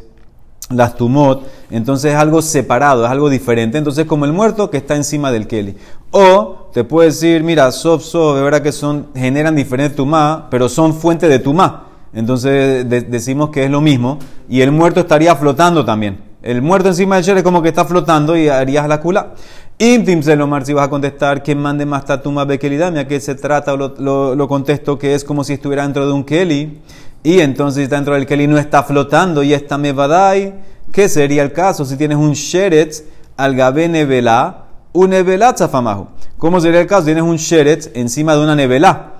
las 0.70 0.96
tumot, 0.96 1.46
entonces 1.70 2.12
es 2.12 2.16
algo 2.16 2.42
separado, 2.42 3.04
es 3.04 3.10
algo 3.10 3.28
diferente. 3.28 3.76
Entonces, 3.76 4.06
como 4.06 4.24
el 4.24 4.32
muerto 4.32 4.70
que 4.70 4.76
está 4.76 4.96
encima 4.96 5.32
del 5.32 5.46
Keli. 5.46 5.76
O 6.12 6.70
te 6.72 6.84
puede 6.84 7.08
decir, 7.08 7.42
mira, 7.42 7.70
sof, 7.72 8.02
sof, 8.02 8.36
de 8.36 8.42
verdad 8.42 8.62
que 8.62 8.72
son, 8.72 9.08
generan 9.14 9.56
diferente 9.56 9.96
tumá, 9.96 10.48
pero 10.50 10.68
son 10.68 10.94
fuente 10.94 11.28
de 11.28 11.38
tumá. 11.40 11.86
Entonces 12.12 12.88
decimos 12.88 13.50
que 13.50 13.64
es 13.64 13.70
lo 13.70 13.80
mismo. 13.80 14.18
Y 14.48 14.60
el 14.60 14.72
muerto 14.72 15.00
estaría 15.00 15.34
flotando 15.36 15.84
también. 15.84 16.18
El 16.42 16.62
muerto 16.62 16.88
encima 16.88 17.16
del 17.16 17.24
Keli 17.24 17.38
es 17.38 17.44
como 17.44 17.62
que 17.62 17.68
está 17.68 17.84
flotando 17.84 18.36
y 18.36 18.48
harías 18.48 18.88
la 18.88 19.00
cula. 19.00 19.34
Intim 19.78 20.22
Selomar, 20.22 20.64
si 20.66 20.72
vas 20.72 20.86
a 20.86 20.90
contestar, 20.90 21.42
que 21.42 21.54
mande 21.54 21.86
más 21.86 22.04
tatuma 22.04 22.44
bekelidamia, 22.44 23.08
que 23.08 23.18
se 23.18 23.34
trata, 23.34 23.72
o 23.72 23.76
lo, 23.76 24.34
lo, 24.34 24.48
contesto 24.48 24.98
que 24.98 25.14
es 25.14 25.24
como 25.24 25.42
si 25.42 25.54
estuviera 25.54 25.84
dentro 25.84 26.06
de 26.06 26.12
un 26.12 26.22
Keli. 26.22 26.80
Y 27.22 27.40
entonces 27.40 27.90
dentro 27.90 28.14
del 28.14 28.26
Keli 28.26 28.46
no 28.46 28.58
está 28.58 28.82
flotando 28.82 29.42
y 29.42 29.52
está 29.52 29.78
mevadai. 29.78 30.54
¿Qué 30.92 31.08
sería 31.08 31.42
el 31.42 31.52
caso 31.52 31.84
si 31.84 31.96
tienes 31.96 32.18
un 32.18 32.32
sheretz 32.32 33.04
al 33.40 33.56
gabe 33.56 33.88
nevelá, 33.88 34.66
un 34.92 35.10
nevelá 35.10 35.54
tzafamahu. 35.54 36.08
¿Cómo 36.36 36.60
sería 36.60 36.80
el 36.80 36.86
caso? 36.86 37.04
Tienes 37.06 37.22
un 37.22 37.36
sheretz 37.36 37.90
encima 37.94 38.34
de 38.36 38.42
una 38.42 38.54
nevelá. 38.54 39.12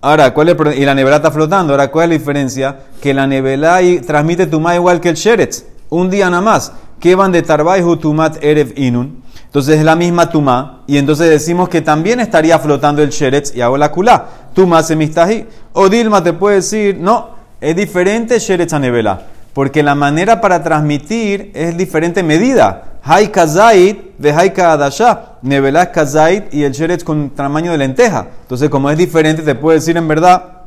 Ahora, 0.00 0.32
¿cuál 0.32 0.48
es? 0.48 0.56
Y 0.78 0.84
la 0.84 0.94
nevelá 0.94 1.16
está 1.16 1.30
flotando. 1.30 1.74
Ahora, 1.74 1.90
¿cuál 1.90 2.04
es 2.04 2.08
la 2.10 2.18
diferencia? 2.18 2.76
Que 3.02 3.12
la 3.12 3.26
nevelá 3.26 3.80
transmite 4.06 4.46
tumá 4.46 4.74
igual 4.74 5.00
que 5.00 5.10
el 5.10 5.16
sheretz. 5.16 5.64
Un 5.90 6.08
día 6.08 6.30
nada 6.30 6.42
más. 6.42 6.72
Que 7.00 7.14
van 7.14 7.32
de 7.32 7.42
tarbaihu 7.42 7.96
tumat 7.96 8.42
erev 8.42 8.72
inun. 8.76 9.22
Entonces 9.44 9.78
es 9.78 9.84
la 9.84 9.94
misma 9.94 10.30
tumá. 10.30 10.82
Y 10.86 10.96
entonces 10.96 11.28
decimos 11.28 11.68
que 11.68 11.82
también 11.82 12.20
estaría 12.20 12.58
flotando 12.58 13.02
el 13.02 13.10
sheretz 13.10 13.54
y 13.54 13.60
hago 13.60 13.76
la 13.76 13.90
kulá. 13.90 14.26
Tumá 14.54 14.82
semistahi. 14.82 15.46
O 15.74 15.90
Dilma 15.90 16.22
te 16.22 16.32
puede 16.32 16.56
decir, 16.56 16.96
no, 16.98 17.35
es 17.60 17.76
diferente 17.76 18.38
sheretz 18.38 18.72
a 18.72 18.78
nevelá. 18.78 19.22
Porque 19.52 19.82
la 19.82 19.94
manera 19.94 20.40
para 20.40 20.62
transmitir 20.62 21.50
es 21.54 21.76
diferente 21.76 22.22
medida. 22.22 22.98
Hay 23.02 23.28
kazait 23.28 24.16
de 24.18 24.32
hay 24.32 24.50
kadasha. 24.50 25.36
Nevelá 25.42 25.84
es 25.84 25.88
kazait 25.88 26.52
y 26.52 26.64
el 26.64 26.72
sheretz 26.72 27.02
con 27.02 27.30
tamaño 27.30 27.72
de 27.72 27.78
lenteja. 27.78 28.26
Entonces, 28.42 28.68
como 28.68 28.90
es 28.90 28.98
diferente, 28.98 29.42
te 29.42 29.54
puedo 29.54 29.74
decir 29.74 29.96
en 29.96 30.08
verdad 30.08 30.64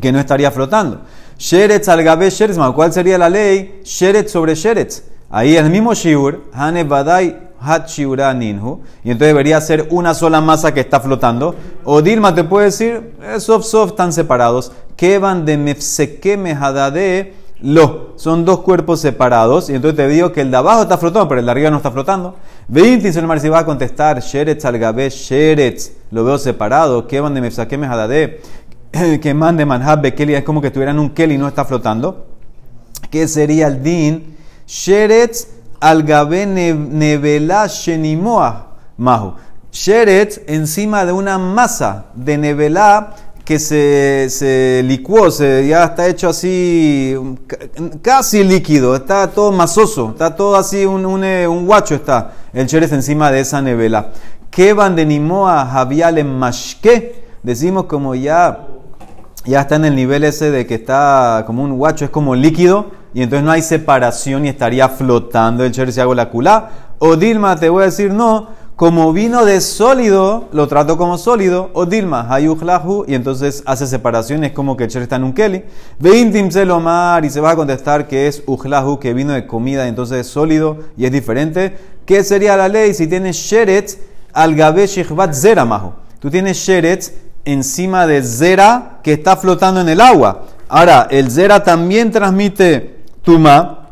que 0.00 0.12
no 0.12 0.18
estaría 0.18 0.50
flotando. 0.50 1.00
Sheretz 1.38 1.88
al 1.88 2.02
gabe 2.02 2.28
sheretz. 2.28 2.58
¿Cuál 2.74 2.92
sería 2.92 3.16
la 3.16 3.30
ley? 3.30 3.80
Sheretz 3.84 4.30
sobre 4.30 4.54
sheretz. 4.54 5.04
Ahí 5.30 5.56
el 5.56 5.70
mismo 5.70 5.94
shiur, 5.94 6.44
hane 6.52 6.84
badai 6.84 7.47
ninhu. 8.34 8.80
Y 9.04 9.10
entonces 9.10 9.28
debería 9.28 9.60
ser 9.60 9.88
una 9.90 10.14
sola 10.14 10.40
masa 10.40 10.72
que 10.72 10.80
está 10.80 11.00
flotando. 11.00 11.54
O 11.84 12.02
Dilma 12.02 12.34
te 12.34 12.44
puede 12.44 12.66
decir, 12.66 13.14
soft 13.38 13.64
soft 13.64 13.90
están 13.90 14.12
separados. 14.12 14.72
Que 14.96 15.18
van 15.18 15.44
de 15.44 15.56
mefseke 15.56 16.36
mehadade 16.36 17.34
lo. 17.60 18.12
Son 18.16 18.44
dos 18.44 18.60
cuerpos 18.60 19.00
separados. 19.00 19.70
Y 19.70 19.74
entonces 19.74 19.96
te 19.96 20.08
digo 20.08 20.32
que 20.32 20.40
el 20.40 20.50
de 20.50 20.56
abajo 20.56 20.82
está 20.82 20.98
flotando, 20.98 21.28
pero 21.28 21.40
el 21.40 21.46
de 21.46 21.52
arriba 21.52 21.70
no 21.70 21.78
está 21.78 21.90
flotando. 21.90 22.36
Veinti, 22.68 23.12
si 23.12 23.48
va 23.48 23.58
a 23.58 23.64
contestar, 23.64 24.20
Sheretz 24.20 24.64
al 24.64 24.78
gabe, 24.78 25.08
Sheretz, 25.10 25.92
lo 26.10 26.24
veo 26.24 26.38
separado. 26.38 27.06
Que 27.06 27.20
van 27.20 27.34
de 27.34 27.40
Mefsakem 27.40 27.82
Hadade, 27.84 28.40
que 29.20 29.34
man 29.34 29.56
de 29.56 29.66
Manhab 29.66 30.02
Bekeli, 30.02 30.34
es 30.34 30.44
como 30.44 30.60
que 30.60 30.68
estuvieran 30.68 30.98
un 30.98 31.10
Keli 31.10 31.38
no 31.38 31.48
está 31.48 31.64
flotando. 31.64 32.26
¿Qué 33.10 33.26
sería 33.26 33.68
el 33.68 33.82
din? 33.82 34.36
Sheretz 34.66 35.48
al 35.80 36.02
gabe 36.02 36.46
nevela 36.46 37.66
shenimoa 37.66 38.66
mahu. 38.96 39.34
Sheretz 39.70 40.40
encima 40.46 41.04
de 41.04 41.12
una 41.12 41.38
masa 41.38 42.06
de 42.14 42.38
nevela 42.38 43.14
que 43.48 43.58
se, 43.58 44.28
se 44.28 44.82
licuó, 44.84 45.30
se, 45.30 45.66
ya 45.66 45.84
está 45.84 46.06
hecho 46.06 46.28
así, 46.28 47.16
casi 48.02 48.44
líquido, 48.44 48.94
está 48.94 49.30
todo 49.30 49.52
masoso, 49.52 50.10
está 50.10 50.36
todo 50.36 50.54
así, 50.54 50.84
un, 50.84 51.06
un, 51.06 51.24
eh, 51.24 51.46
guacho 51.46 51.94
está 51.94 52.32
el 52.52 52.66
cheres 52.66 52.92
encima 52.92 53.30
de 53.30 53.40
esa 53.40 53.62
nevela. 53.62 54.10
¿Qué 54.50 54.74
van 54.74 54.96
de 54.96 55.06
Nimoa 55.06 55.64
Javial 55.64 56.18
en 56.18 56.38
Mashke? 56.38 57.24
Decimos 57.42 57.84
como 57.84 58.14
ya, 58.14 58.67
ya 59.48 59.62
está 59.62 59.76
en 59.76 59.84
el 59.86 59.94
nivel 59.94 60.24
ese 60.24 60.50
de 60.50 60.66
que 60.66 60.74
está 60.74 61.44
como 61.46 61.62
un 61.64 61.76
guacho, 61.76 62.04
es 62.04 62.10
como 62.10 62.34
líquido, 62.34 62.90
y 63.14 63.22
entonces 63.22 63.44
no 63.44 63.50
hay 63.50 63.62
separación 63.62 64.44
y 64.44 64.48
estaría 64.48 64.88
flotando 64.88 65.64
el 65.64 65.72
cheres 65.72 65.94
si 65.94 66.00
hago 66.00 66.14
la 66.14 66.30
culá. 66.30 66.70
O 66.98 67.16
Dilma, 67.16 67.56
te 67.56 67.68
voy 67.68 67.82
a 67.82 67.86
decir 67.86 68.12
no, 68.12 68.48
como 68.76 69.12
vino 69.12 69.44
de 69.44 69.60
sólido, 69.60 70.48
lo 70.52 70.68
trato 70.68 70.96
como 70.96 71.18
sólido, 71.18 71.70
o 71.72 71.86
Dilma, 71.86 72.32
hayuhlahu, 72.32 73.06
y 73.08 73.14
entonces 73.14 73.62
hace 73.66 73.86
separaciones 73.86 74.52
como 74.52 74.76
que 74.76 74.84
el 74.84 74.96
está 74.96 75.16
en 75.16 75.24
un 75.24 75.32
keli. 75.32 75.64
Veintim 75.98 76.50
selomar, 76.50 77.24
y 77.24 77.30
se 77.30 77.40
va 77.40 77.50
a 77.50 77.56
contestar 77.56 78.06
que 78.06 78.28
es 78.28 78.42
ujlahu, 78.46 79.00
que 79.00 79.14
vino 79.14 79.32
de 79.32 79.46
comida, 79.46 79.88
entonces 79.88 80.18
es 80.18 80.26
sólido 80.28 80.78
y 80.96 81.06
es 81.06 81.12
diferente. 81.12 81.76
¿Qué 82.06 82.22
sería 82.22 82.56
la 82.56 82.68
ley 82.68 82.94
si 82.94 83.06
tienes 83.06 83.36
sheret 83.36 83.98
al 84.32 84.54
gabe 84.54 84.86
shechvat 84.86 85.34
zera 85.34 85.64
mahu? 85.64 85.92
Tú 86.20 86.30
tienes 86.30 86.56
sheret 86.56 87.27
encima 87.48 88.06
de 88.06 88.22
zera 88.22 89.00
que 89.02 89.14
está 89.14 89.36
flotando 89.36 89.80
en 89.80 89.88
el 89.88 90.00
agua. 90.00 90.44
Ahora, 90.68 91.08
el 91.10 91.30
zera 91.30 91.64
también 91.64 92.10
transmite 92.10 93.04
tuma 93.22 93.88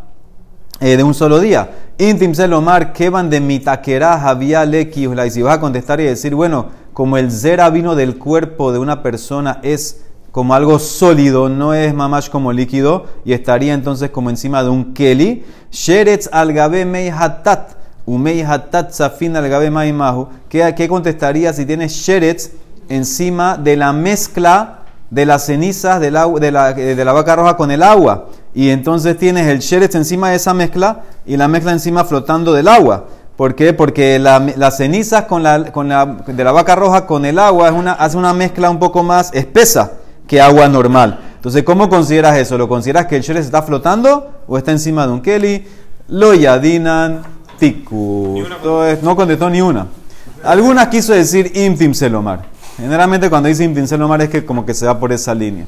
eh, 0.79 0.97
de 0.97 1.03
un 1.03 1.15
solo 1.15 1.41
día. 1.41 1.71
Intim 1.99 2.35
Selomar, 2.35 2.93
van 3.11 3.31
de 3.31 3.41
mitaquera 3.41 4.29
había 4.29 4.67
leki. 4.67 5.07
Y 5.07 5.31
si 5.31 5.41
vas 5.41 5.57
a 5.57 5.61
contestar 5.61 6.01
y 6.01 6.05
decir, 6.05 6.35
bueno, 6.35 6.67
como 6.93 7.17
el 7.17 7.31
zera 7.31 7.71
vino 7.71 7.95
del 7.95 8.19
cuerpo 8.19 8.73
de 8.73 8.79
una 8.79 9.03
persona, 9.03 9.59
es 9.63 10.03
como 10.33 10.53
algo 10.53 10.79
sólido, 10.79 11.49
no 11.49 11.73
es 11.73 11.95
mamash 11.95 12.29
como 12.29 12.53
líquido, 12.53 13.07
y 13.25 13.33
estaría 13.33 13.73
entonces 13.73 14.11
como 14.11 14.29
encima 14.29 14.63
de 14.63 14.69
un 14.69 14.93
keli. 14.93 15.47
Sheretz 15.71 16.29
al 16.31 16.53
gabe 16.53 16.85
meihatat, 16.85 17.71
umeihatat 18.05 18.91
safin 18.91 19.35
al 19.35 19.49
gabe 19.49 19.71
maimahu. 19.71 20.29
¿Qué, 20.51 20.75
¿Qué 20.77 20.89
contestaría 20.89 21.55
si 21.55 21.65
tienes 21.65 21.93
sheretz 21.93 22.51
encima 22.89 23.57
de 23.57 23.77
la 23.77 23.93
mezcla 23.93 24.81
de 25.11 25.25
las 25.25 25.47
cenizas 25.47 26.01
de 26.01 26.11
la, 26.11 26.27
de 26.27 27.05
la 27.05 27.13
vaca 27.13 27.37
roja 27.37 27.57
con 27.57 27.71
el 27.71 27.83
agua? 27.83 28.27
y 28.57 28.71
entonces 28.71 29.19
tienes 29.19 29.49
el 29.49 29.59
sheretz 29.59 29.95
encima 29.97 30.31
de 30.31 30.37
esa 30.37 30.55
mezcla 30.55 31.03
y 31.27 31.37
la 31.37 31.47
mezcla 31.47 31.73
encima 31.73 32.07
flotando 32.07 32.55
del 32.55 32.69
agua. 32.69 33.05
¿Por 33.37 33.55
qué? 33.55 33.75
Porque 33.75 34.19
las 34.19 34.79
cenizas 34.79 35.25
con 35.25 35.43
la, 35.43 35.71
con 35.73 35.91
la, 35.91 36.07
de 36.07 36.43
la 36.43 36.53
vaca 36.53 36.75
roja 36.75 37.07
con 37.07 37.27
el 37.27 37.39
agua 37.39 37.69
es 37.69 37.75
una, 37.75 37.93
hace 37.93 38.17
una 38.17 38.33
mezcla 38.33 38.71
un 38.71 38.79
poco 38.79 39.03
más 39.03 39.31
espesa 39.35 39.93
que 40.27 40.41
agua 40.41 40.69
normal. 40.69 41.21
Entonces, 41.35 41.65
¿cómo 41.65 41.91
consideras 41.91 42.39
eso? 42.39 42.57
¿Lo 42.57 42.67
consideras 42.67 43.05
que 43.05 43.17
el 43.17 43.23
sheretz 43.23 43.45
está 43.45 43.61
flotando 43.61 44.41
o 44.49 44.57
está 44.57 44.73
encima 44.73 45.07
de 45.07 45.13
un 45.13 45.21
keli? 45.21 45.67
Lo 46.09 46.33
yadinan 46.33 47.21
tiku. 47.59 48.43
no 49.03 49.15
contestó 49.17 49.51
ni 49.51 49.61
una. 49.61 49.87
Algunas 50.43 50.89
quiso 50.89 51.13
decir 51.13 51.53
imtim 51.55 51.93
selomar. 51.93 52.56
Generalmente 52.77 53.31
cuando 53.31 53.49
dice 53.49 53.65
imtim 53.65 53.87
selomar 53.87 54.21
es 54.21 54.29
que 54.29 54.45
como 54.45 54.67
que 54.67 54.75
se 54.75 54.87
va 54.87 54.99
por 54.99 55.13
esa 55.13 55.35
línea. 55.35 55.67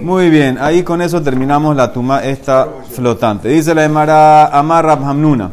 Muy 0.00 0.30
bien, 0.30 0.58
ahí 0.60 0.82
con 0.82 1.02
eso 1.02 1.22
terminamos 1.22 1.74
la 1.74 1.92
tuma 1.92 2.22
esta 2.22 2.68
flotante. 2.90 3.48
Dice 3.48 3.74
la 3.74 3.84
Emara 3.84 4.46
Amar 4.46 4.84
Rabhamnuna. 4.84 5.50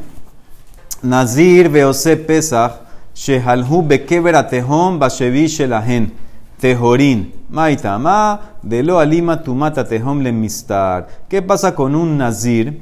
Nazir 1.02 1.70
veose 1.70 2.18
Pesach 2.18 2.74
shehalhu 3.16 3.82
bekeber 3.88 4.36
atehom 4.36 5.00
bashevi 5.00 5.48
shelahen 5.48 6.12
tejorin 6.60 7.34
maitama 7.50 8.58
de 8.62 8.84
lo 8.84 9.00
alima 9.00 9.42
tumata 9.42 9.88
tehom 9.88 10.22
le 10.22 10.32
mistar. 10.32 11.08
¿Qué 11.30 11.42
pasa 11.42 11.74
con 11.74 11.96
un 11.96 12.18
nazir 12.18 12.82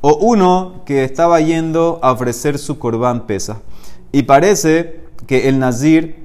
o 0.00 0.16
uno 0.16 0.82
que 0.84 1.04
estaba 1.04 1.40
yendo 1.40 1.98
a 2.02 2.12
ofrecer 2.12 2.58
su 2.58 2.78
corbán 2.78 3.26
pesa 3.26 3.58
y 4.12 4.22
parece 4.22 5.00
que 5.26 5.48
el 5.48 5.58
nazir 5.58 6.23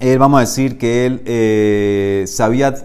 él, 0.00 0.18
vamos 0.18 0.38
a 0.38 0.40
decir 0.40 0.78
que 0.78 1.06
él 1.06 1.22
eh, 1.26 2.24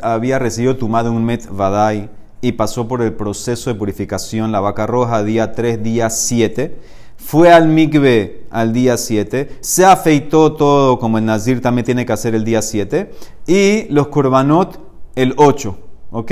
había 0.02 0.38
recibido 0.38 0.76
tumado 0.76 1.12
un 1.12 1.24
met 1.24 1.48
vadai 1.50 2.10
y 2.42 2.52
pasó 2.52 2.88
por 2.88 3.02
el 3.02 3.14
proceso 3.14 3.72
de 3.72 3.80
purificación, 3.80 4.52
la 4.52 4.60
vaca 4.60 4.86
roja, 4.86 5.24
día 5.24 5.54
3, 5.54 5.82
día 5.82 6.10
7. 6.10 6.78
Fue 7.18 7.52
al 7.52 7.70
mikve 7.70 8.44
al 8.52 8.74
día 8.74 8.98
7, 8.98 9.58
se 9.62 9.86
afeitó 9.86 10.54
todo 10.54 11.00
como 11.00 11.18
el 11.18 11.26
nazir 11.26 11.62
también 11.62 11.86
tiene 11.86 12.06
que 12.06 12.12
hacer 12.12 12.36
el 12.36 12.44
día 12.44 12.62
7 12.62 13.10
y 13.48 13.86
los 13.90 14.10
kurbanot 14.10 14.80
el 15.16 15.34
8, 15.38 15.78
¿ok? 16.12 16.32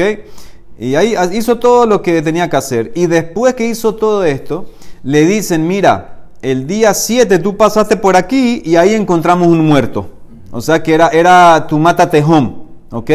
Y 0.78 0.96
ahí 0.96 1.16
hizo 1.32 1.58
todo 1.58 1.86
lo 1.86 2.02
que 2.02 2.22
tenía 2.22 2.50
que 2.50 2.58
hacer. 2.58 2.92
Y 2.96 3.08
después 3.08 3.54
que 3.54 3.66
hizo 3.66 3.96
todo 3.96 4.26
esto, 4.26 4.66
le 5.04 5.26
dicen, 5.26 5.66
mira, 5.66 6.28
el 6.42 6.68
día 6.68 6.94
7 6.94 7.40
tú 7.40 7.56
pasaste 7.56 7.96
por 7.96 8.18
aquí 8.18 8.62
y 8.66 8.76
ahí 8.76 8.94
encontramos 8.94 9.48
un 9.48 9.66
muerto. 9.66 10.10
O 10.54 10.62
sea 10.62 10.84
que 10.84 10.94
era, 10.94 11.08
era 11.08 11.66
tu 11.68 11.80
mata 11.80 12.08
tejom, 12.08 12.66
¿ok? 12.92 13.10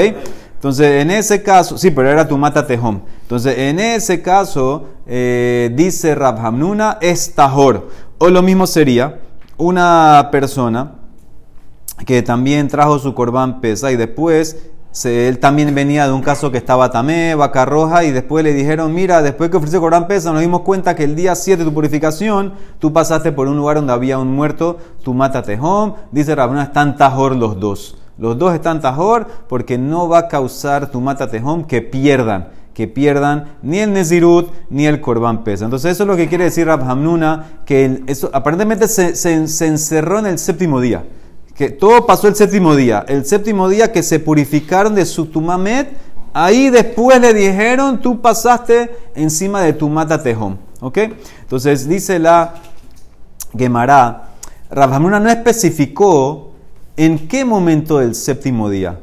Entonces, 0.54 1.02
en 1.02 1.12
ese 1.12 1.40
caso, 1.40 1.78
sí, 1.78 1.92
pero 1.92 2.10
era 2.10 2.26
tu 2.26 2.36
mata 2.36 2.66
tejom. 2.66 3.00
Entonces, 3.22 3.56
en 3.56 3.78
ese 3.78 4.20
caso, 4.20 4.86
eh, 5.06 5.70
dice 5.72 6.16
Rabhamnuna, 6.16 6.98
es 7.00 7.36
tajor. 7.36 7.90
O 8.18 8.28
lo 8.28 8.42
mismo 8.42 8.66
sería 8.66 9.20
una 9.56 10.30
persona 10.32 10.94
que 12.04 12.22
también 12.22 12.66
trajo 12.66 12.98
su 12.98 13.14
corbán 13.14 13.60
pesa 13.60 13.92
y 13.92 13.96
después 13.96 14.56
él 15.04 15.38
también 15.38 15.74
venía 15.74 16.06
de 16.06 16.12
un 16.12 16.22
caso 16.22 16.50
que 16.50 16.58
estaba 16.58 16.90
tamé, 16.90 17.34
vaca 17.34 17.64
roja, 17.64 18.04
y 18.04 18.10
después 18.10 18.44
le 18.44 18.52
dijeron, 18.52 18.94
mira, 18.94 19.22
después 19.22 19.50
que 19.50 19.56
ofreció 19.56 19.80
Corán 19.80 20.06
Pesa, 20.06 20.32
nos 20.32 20.40
dimos 20.40 20.62
cuenta 20.62 20.96
que 20.96 21.04
el 21.04 21.14
día 21.14 21.34
7 21.34 21.58
de 21.58 21.68
tu 21.68 21.74
purificación, 21.74 22.54
tú 22.78 22.92
pasaste 22.92 23.32
por 23.32 23.48
un 23.48 23.56
lugar 23.56 23.76
donde 23.76 23.92
había 23.92 24.18
un 24.18 24.34
muerto, 24.34 24.78
tú 25.02 25.14
mátate 25.14 25.58
home. 25.60 25.94
Dice 26.10 26.34
Rabuna, 26.34 26.64
están 26.64 26.96
tajor 26.96 27.36
los 27.36 27.60
dos. 27.60 27.96
Los 28.18 28.38
dos 28.38 28.54
están 28.54 28.80
tajor 28.80 29.26
porque 29.48 29.78
no 29.78 30.08
va 30.08 30.18
a 30.18 30.28
causar 30.28 30.90
tu 30.90 31.00
mátate 31.00 31.40
home 31.42 31.66
que 31.66 31.82
pierdan 31.82 32.48
que 32.74 32.86
pierdan 32.86 33.56
ni 33.60 33.80
el 33.80 33.92
Nezirut 33.92 34.52
ni 34.70 34.86
el 34.86 35.00
Corban 35.00 35.42
Pesa. 35.42 35.64
Entonces, 35.64 35.90
eso 35.90 36.04
es 36.04 36.06
lo 36.06 36.14
que 36.14 36.28
quiere 36.28 36.44
decir 36.44 36.68
Rabhamnuna, 36.68 37.62
que 37.66 38.04
eso 38.06 38.30
aparentemente 38.32 38.86
se 38.86 39.34
encerró 39.66 40.20
en 40.20 40.26
el 40.26 40.38
séptimo 40.38 40.80
día 40.80 41.04
que 41.58 41.70
todo 41.70 42.06
pasó 42.06 42.28
el 42.28 42.36
séptimo 42.36 42.76
día. 42.76 43.04
El 43.08 43.26
séptimo 43.26 43.68
día 43.68 43.90
que 43.90 44.04
se 44.04 44.20
purificaron 44.20 44.94
de 44.94 45.04
su 45.04 45.26
tumamet, 45.26 45.88
ahí 46.32 46.70
después 46.70 47.20
le 47.20 47.34
dijeron, 47.34 48.00
tú 48.00 48.20
pasaste 48.20 48.96
encima 49.16 49.62
de 49.62 49.72
tu 49.72 49.88
mata 49.88 50.22
tejón. 50.22 50.60
¿Ok? 50.80 50.98
Entonces 51.40 51.88
dice 51.88 52.20
la 52.20 52.54
Gemara, 53.56 54.28
Rabhamuna 54.70 55.18
no 55.18 55.28
especificó 55.30 56.52
en 56.96 57.26
qué 57.26 57.44
momento 57.44 57.98
del 57.98 58.14
séptimo 58.14 58.70
día. 58.70 59.00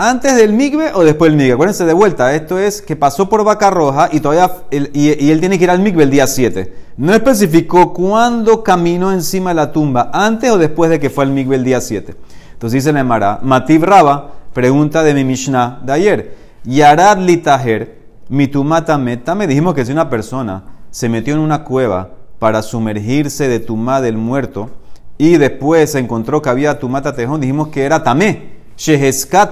¿Antes 0.00 0.36
del 0.36 0.52
migbe 0.52 0.92
o 0.94 1.02
después 1.02 1.28
del 1.28 1.36
migbe? 1.36 1.54
Acuérdense 1.54 1.84
de 1.84 1.92
vuelta, 1.92 2.32
esto 2.32 2.56
es 2.56 2.82
que 2.82 2.94
pasó 2.94 3.28
por 3.28 3.42
vaca 3.42 3.68
roja 3.68 4.08
y 4.12 4.20
todavía 4.20 4.48
y, 4.70 5.28
él 5.28 5.40
tiene 5.40 5.58
que 5.58 5.64
ir 5.64 5.70
al 5.70 5.80
migbe 5.80 6.04
el 6.04 6.10
día 6.10 6.28
7. 6.28 6.72
No 6.98 7.12
especificó 7.12 7.92
cuándo 7.92 8.62
caminó 8.62 9.10
encima 9.10 9.50
de 9.50 9.56
la 9.56 9.72
tumba, 9.72 10.08
antes 10.14 10.52
o 10.52 10.56
después 10.56 10.88
de 10.88 11.00
que 11.00 11.10
fue 11.10 11.24
al 11.24 11.32
migbe 11.32 11.56
el 11.56 11.64
día 11.64 11.80
7. 11.80 12.14
Entonces 12.52 12.84
dice 12.84 12.92
Nemara, 12.92 13.40
Matib 13.42 13.82
Raba, 13.82 14.34
pregunta 14.52 15.02
de 15.02 15.14
mi 15.14 15.24
Mishnah 15.24 15.80
de 15.84 15.92
ayer, 15.92 16.36
Yarad 16.62 17.18
litaher, 17.18 17.98
mitumata 18.28 18.96
me 18.98 19.48
dijimos 19.48 19.74
que 19.74 19.84
si 19.84 19.90
una 19.90 20.08
persona 20.08 20.62
se 20.92 21.08
metió 21.08 21.34
en 21.34 21.40
una 21.40 21.64
cueva 21.64 22.10
para 22.38 22.62
sumergirse 22.62 23.48
de 23.48 23.58
tumá 23.58 24.00
del 24.00 24.16
muerto 24.16 24.70
y 25.18 25.38
después 25.38 25.90
se 25.90 25.98
encontró 25.98 26.40
que 26.40 26.50
había 26.50 26.78
tumata 26.78 27.16
tejón, 27.16 27.40
dijimos 27.40 27.66
que 27.66 27.82
era 27.82 28.04
tamé. 28.04 28.47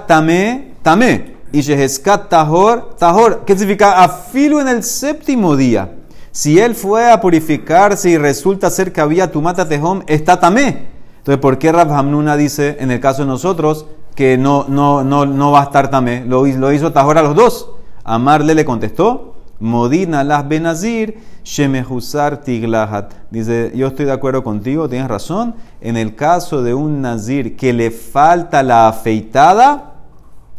Tamé, 0.07 0.75
tamé. 0.83 1.37
Y 1.53 1.63
tahor, 2.29 2.97
tahor. 2.99 3.43
¿Qué 3.45 3.57
significa? 3.57 4.03
Afilo 4.03 4.61
en 4.61 4.69
el 4.69 4.83
séptimo 4.83 5.57
día. 5.57 5.93
Si 6.31 6.59
él 6.59 6.75
fue 6.75 7.11
a 7.11 7.21
purificarse 7.21 8.11
y 8.11 8.19
resulta 8.19 8.71
ser 8.71 8.93
que 8.93 9.01
había 9.01 9.31
tumata 9.31 9.67
tejón, 9.67 10.05
está 10.07 10.39
tamé. 10.39 10.89
Entonces, 11.19 11.41
¿por 11.41 11.59
qué 11.59 11.73
Rab 11.73 11.93
Hamnuna 11.93 12.37
dice, 12.37 12.77
en 12.79 12.91
el 12.91 13.01
caso 13.01 13.23
de 13.23 13.29
nosotros, 13.29 13.87
que 14.15 14.37
no, 14.37 14.67
no, 14.69 15.03
no, 15.03 15.25
no 15.25 15.51
va 15.51 15.63
a 15.63 15.65
estar 15.65 15.91
tamé? 15.91 16.25
Lo, 16.27 16.47
lo 16.47 16.73
hizo 16.73 16.93
tahor 16.93 17.19
a 17.19 17.23
los 17.23 17.35
dos. 17.35 17.71
Amarle 18.05 18.55
le 18.55 18.65
contestó, 18.65 19.36
Modina 19.59 20.23
las 20.23 20.47
benazir, 20.47 21.19
shemehusar 21.43 22.43
tiglahat. 22.43 23.15
Dice, 23.31 23.73
yo 23.75 23.87
estoy 23.87 24.05
de 24.05 24.13
acuerdo 24.13 24.45
contigo, 24.45 24.89
tienes 24.89 25.09
razón. 25.09 25.55
En 25.81 25.97
el 25.97 26.15
caso 26.15 26.63
de 26.63 26.75
un 26.75 27.01
nazir 27.01 27.57
que 27.57 27.73
le 27.73 27.91
falta 27.91 28.63
la 28.63 28.89
afeitada, 28.89 29.95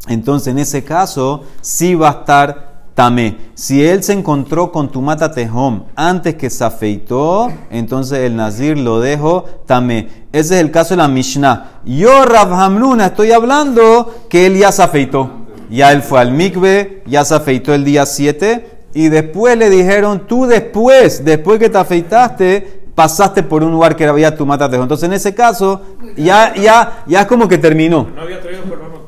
entonces 0.07 0.47
en 0.47 0.59
ese 0.59 0.83
caso 0.83 1.43
sí 1.61 1.93
va 1.93 2.09
a 2.09 2.11
estar 2.11 2.67
tamé. 2.95 3.37
Si 3.53 3.85
él 3.85 4.01
se 4.01 4.13
encontró 4.13 4.71
con 4.71 4.91
tu 4.91 5.03
mata 5.03 5.31
tejom 5.31 5.83
antes 5.95 6.33
que 6.33 6.49
se 6.49 6.63
afeitó, 6.63 7.51
entonces 7.69 8.19
el 8.19 8.35
nazir 8.35 8.79
lo 8.79 8.99
dejó 8.99 9.45
tamé. 9.67 10.25
Ese 10.31 10.55
es 10.55 10.61
el 10.61 10.71
caso 10.71 10.95
de 10.95 10.97
la 10.97 11.07
Mishnah. 11.07 11.81
Yo, 11.85 12.25
Rav 12.25 12.51
Hamluna, 12.51 13.07
estoy 13.07 13.31
hablando 13.31 14.25
que 14.27 14.47
él 14.47 14.57
ya 14.57 14.71
se 14.71 14.81
afeitó. 14.81 15.29
Ya 15.69 15.91
él 15.91 16.01
fue 16.01 16.19
al 16.19 16.31
mikve, 16.31 17.03
ya 17.05 17.23
se 17.25 17.35
afeitó 17.35 17.73
el 17.75 17.85
día 17.85 18.05
7 18.07 18.76
y 18.93 19.09
después 19.09 19.57
le 19.57 19.69
dijeron, 19.69 20.27
tú 20.27 20.45
después, 20.45 21.23
después 21.23 21.59
que 21.59 21.69
te 21.69 21.77
afeitaste, 21.77 22.87
pasaste 22.95 23.43
por 23.43 23.63
un 23.63 23.71
lugar 23.71 23.95
que 23.95 24.05
había 24.05 24.35
tu 24.35 24.45
matatejo. 24.45 24.81
Entonces 24.81 25.07
en 25.07 25.13
ese 25.13 25.35
caso, 25.35 25.81
ya, 26.15 26.55
ya, 26.55 27.03
ya 27.05 27.21
es 27.21 27.27
como 27.27 27.47
que 27.47 27.57
terminó. 27.57 28.07
No 28.15 28.21
había 28.21 28.41
traído 28.41 28.63
corbanón. 28.63 29.01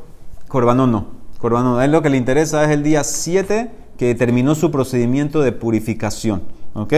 Corbanón 0.48 0.92
no. 0.92 1.06
Corbanón. 1.40 1.80
A 1.80 1.86
él 1.86 1.92
lo 1.92 2.02
que 2.02 2.10
le 2.10 2.18
interesa 2.18 2.64
es 2.64 2.70
el 2.70 2.84
día 2.84 3.04
7 3.04 3.72
que 3.98 4.14
terminó 4.16 4.54
su 4.54 4.70
procedimiento 4.70 5.42
de 5.42 5.52
purificación. 5.52 6.44
¿Ok? 6.76 6.94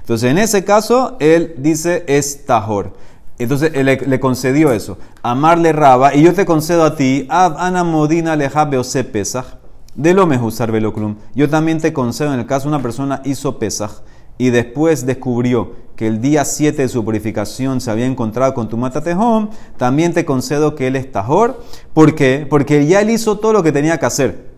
Entonces 0.00 0.30
en 0.30 0.36
ese 0.36 0.64
caso, 0.64 1.16
él 1.20 1.54
dice 1.56 2.04
es 2.08 2.44
tajor. 2.44 2.92
Entonces 3.38 3.72
él 3.74 3.86
le, 3.86 4.20
concedió 4.20 4.70
eso. 4.72 4.98
Amarle 5.22 5.72
raba. 5.72 6.14
Y 6.14 6.22
yo 6.22 6.34
te 6.34 6.44
concedo 6.44 6.84
a 6.84 6.94
ti, 6.94 7.26
ab 7.30 7.56
ana 7.58 7.84
modina 7.84 8.36
lejabe 8.36 8.76
ose 8.76 9.02
pesach 9.02 9.46
de 9.94 10.14
lo 10.14 10.26
usar 10.26 10.72
veloclum. 10.72 11.16
Yo 11.34 11.48
también 11.48 11.80
te 11.80 11.92
concedo 11.92 12.32
en 12.34 12.40
el 12.40 12.46
caso 12.46 12.68
de 12.68 12.74
una 12.74 12.82
persona 12.82 13.22
hizo 13.24 13.58
pesaj 13.58 14.02
y 14.38 14.50
después 14.50 15.06
descubrió 15.06 15.72
que 15.96 16.08
el 16.08 16.20
día 16.20 16.44
7 16.44 16.82
de 16.82 16.88
su 16.88 17.04
purificación 17.04 17.80
se 17.80 17.90
había 17.90 18.06
encontrado 18.06 18.52
con 18.54 18.68
tu 18.68 18.76
matatejón, 18.76 19.50
también 19.76 20.12
te 20.12 20.24
concedo 20.24 20.74
que 20.74 20.88
él 20.88 20.96
es 20.96 21.12
tajor. 21.12 21.62
¿Por 21.92 22.14
qué? 22.16 22.46
Porque 22.48 22.86
ya 22.86 23.00
él 23.00 23.10
hizo 23.10 23.38
todo 23.38 23.52
lo 23.52 23.62
que 23.62 23.70
tenía 23.70 23.98
que 23.98 24.06
hacer. 24.06 24.54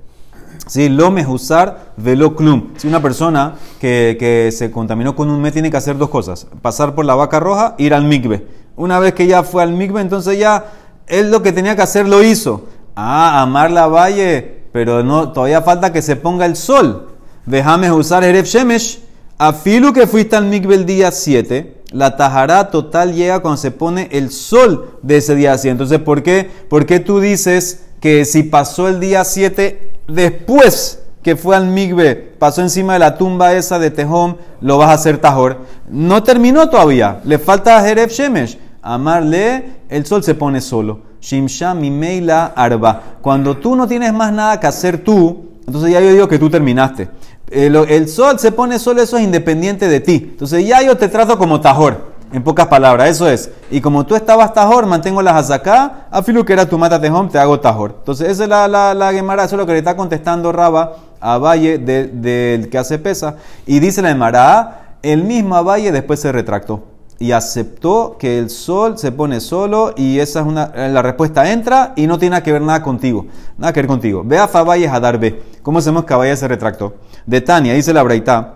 Si 0.66 0.88
lo 0.88 1.10
usar 1.28 1.92
veloclum. 1.96 2.70
Si 2.76 2.88
una 2.88 3.02
persona 3.02 3.54
que, 3.78 4.16
que, 4.18 4.50
se 4.50 4.70
contaminó 4.70 5.14
con 5.14 5.28
un 5.28 5.40
mes 5.40 5.52
tiene 5.52 5.70
que 5.70 5.76
hacer 5.76 5.98
dos 5.98 6.08
cosas: 6.08 6.46
pasar 6.62 6.94
por 6.94 7.04
la 7.04 7.14
vaca 7.14 7.38
roja, 7.38 7.74
ir 7.78 7.92
al 7.92 8.04
migbe. 8.04 8.46
Una 8.74 8.98
vez 8.98 9.14
que 9.14 9.26
ya 9.26 9.42
fue 9.42 9.62
al 9.62 9.74
migbe, 9.74 10.00
entonces 10.00 10.38
ya 10.38 10.64
él 11.06 11.30
lo 11.30 11.42
que 11.42 11.52
tenía 11.52 11.76
que 11.76 11.82
hacer 11.82 12.08
lo 12.08 12.22
hizo. 12.22 12.64
Ah, 12.96 13.42
amar 13.42 13.70
la 13.70 13.86
valle 13.86 14.55
pero 14.76 15.02
no, 15.02 15.32
todavía 15.32 15.62
falta 15.62 15.90
que 15.90 16.02
se 16.02 16.16
ponga 16.16 16.44
el 16.44 16.54
sol. 16.54 17.08
Déjame 17.46 17.90
usar 17.90 18.22
Erev 18.24 18.44
Shemesh. 18.44 19.00
Afilu 19.38 19.94
que 19.94 20.06
fuiste 20.06 20.36
al 20.36 20.44
mikve 20.44 20.74
el 20.74 20.84
día 20.84 21.10
7, 21.12 21.84
la 21.92 22.18
tajara 22.18 22.70
total 22.70 23.14
llega 23.14 23.40
cuando 23.40 23.56
se 23.56 23.70
pone 23.70 24.10
el 24.12 24.30
sol 24.30 24.98
de 25.00 25.16
ese 25.16 25.34
día 25.34 25.56
7. 25.56 25.70
Entonces, 25.70 25.98
¿por 26.00 26.22
qué? 26.22 26.50
¿Por 26.68 26.84
qué 26.84 27.00
tú 27.00 27.20
dices 27.20 27.86
que 28.00 28.26
si 28.26 28.42
pasó 28.42 28.86
el 28.86 29.00
día 29.00 29.24
7 29.24 29.94
después 30.08 31.02
que 31.22 31.36
fue 31.36 31.56
al 31.56 31.68
migbe, 31.68 32.14
pasó 32.14 32.60
encima 32.60 32.92
de 32.92 32.98
la 32.98 33.16
tumba 33.16 33.54
esa 33.54 33.78
de 33.78 33.90
Tejón, 33.90 34.36
lo 34.60 34.76
vas 34.76 34.90
a 34.90 34.92
hacer 34.92 35.16
tajor? 35.16 35.62
No 35.88 36.22
terminó 36.22 36.68
todavía, 36.68 37.22
le 37.24 37.38
falta 37.38 37.88
Erev 37.88 38.10
Shemesh. 38.10 38.58
Amarle, 38.82 39.70
el 39.88 40.04
sol 40.04 40.22
se 40.22 40.34
pone 40.34 40.60
solo. 40.60 41.00
Shimsha 41.26 41.74
Mimeila 41.74 42.52
Arba. 42.54 43.02
Cuando 43.20 43.56
tú 43.56 43.74
no 43.74 43.88
tienes 43.88 44.12
más 44.12 44.32
nada 44.32 44.60
que 44.60 44.68
hacer 44.68 44.98
tú, 45.02 45.46
entonces 45.66 45.90
ya 45.90 46.00
yo 46.00 46.12
digo 46.12 46.28
que 46.28 46.38
tú 46.38 46.48
terminaste. 46.48 47.08
El, 47.50 48.08
sol 48.08 48.38
se 48.38 48.52
pone 48.52 48.78
solo, 48.78 49.02
eso 49.02 49.16
es 49.16 49.24
independiente 49.24 49.88
de 49.88 49.98
ti. 49.98 50.28
Entonces 50.30 50.64
ya 50.64 50.82
yo 50.82 50.96
te 50.96 51.08
trato 51.08 51.36
como 51.36 51.60
tajor, 51.60 52.12
en 52.32 52.44
pocas 52.44 52.68
palabras, 52.68 53.10
eso 53.10 53.28
es. 53.28 53.50
Y 53.72 53.80
como 53.80 54.06
tú 54.06 54.14
estabas 54.14 54.54
tajor, 54.54 54.86
mantengo 54.86 55.20
las 55.20 55.50
acá, 55.50 56.06
afilu 56.12 56.44
que 56.44 56.52
era 56.52 56.68
tu 56.68 56.78
mata 56.78 57.00
tejón, 57.00 57.28
te 57.28 57.40
hago 57.40 57.58
tajor. 57.58 57.96
Entonces 57.98 58.28
esa 58.28 58.44
es 58.44 58.48
la, 58.48 58.68
la, 58.68 58.94
la 58.94 59.12
Gemara, 59.12 59.44
eso 59.44 59.56
es 59.56 59.58
lo 59.58 59.66
que 59.66 59.72
le 59.72 59.78
está 59.78 59.96
contestando 59.96 60.52
Raba 60.52 60.94
a 61.20 61.38
Valle 61.38 61.78
del 61.78 62.68
que 62.70 62.78
hace 62.78 63.00
pesa. 63.00 63.34
Y 63.66 63.80
dice 63.80 64.00
la 64.00 64.10
Gemara, 64.10 64.98
el 65.02 65.24
mismo 65.24 65.62
Valle 65.64 65.90
después 65.90 66.20
se 66.20 66.30
retractó 66.30 66.95
y 67.18 67.32
aceptó 67.32 68.16
que 68.18 68.38
el 68.38 68.50
sol 68.50 68.98
se 68.98 69.10
pone 69.10 69.40
solo 69.40 69.94
y 69.96 70.18
esa 70.18 70.40
es 70.40 70.46
una, 70.46 70.72
la 70.88 71.00
respuesta 71.02 71.50
entra 71.50 71.92
y 71.96 72.06
no 72.06 72.18
tiene 72.18 72.42
que 72.42 72.52
ver 72.52 72.62
nada 72.62 72.82
contigo, 72.82 73.26
nada 73.56 73.72
que 73.72 73.80
ver 73.80 73.86
contigo. 73.86 74.22
Ve 74.24 74.38
a 74.38 74.48
Fabaye 74.48 74.88
a 74.88 75.00
dar. 75.00 75.18
¿Cómo 75.62 75.78
hacemos 75.78 76.04
que 76.04 76.14
Fabaye 76.14 76.36
se 76.36 76.46
retractó? 76.46 76.94
De 77.24 77.40
Tania, 77.40 77.72
dice 77.74 77.92
la 77.92 78.02
Braita. 78.02 78.54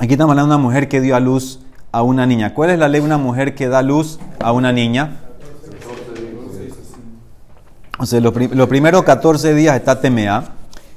Aquí 0.00 0.12
estamos 0.12 0.32
hablando 0.32 0.54
de 0.54 0.56
una 0.56 0.62
mujer 0.62 0.88
que 0.88 1.00
dio 1.00 1.16
a 1.16 1.20
luz 1.20 1.60
a 1.92 2.02
una 2.02 2.26
niña. 2.26 2.52
¿Cuál 2.54 2.70
es 2.70 2.78
la 2.78 2.88
ley 2.88 3.00
de 3.00 3.06
una 3.06 3.18
mujer 3.18 3.54
que 3.54 3.68
da 3.68 3.82
luz 3.82 4.18
a 4.40 4.52
una 4.52 4.72
niña? 4.72 5.20
O 7.98 8.04
sea, 8.04 8.20
los, 8.20 8.68
primeros 8.68 9.04
14 9.04 9.54
días 9.54 9.76
está 9.76 10.00
Temea 10.00 10.44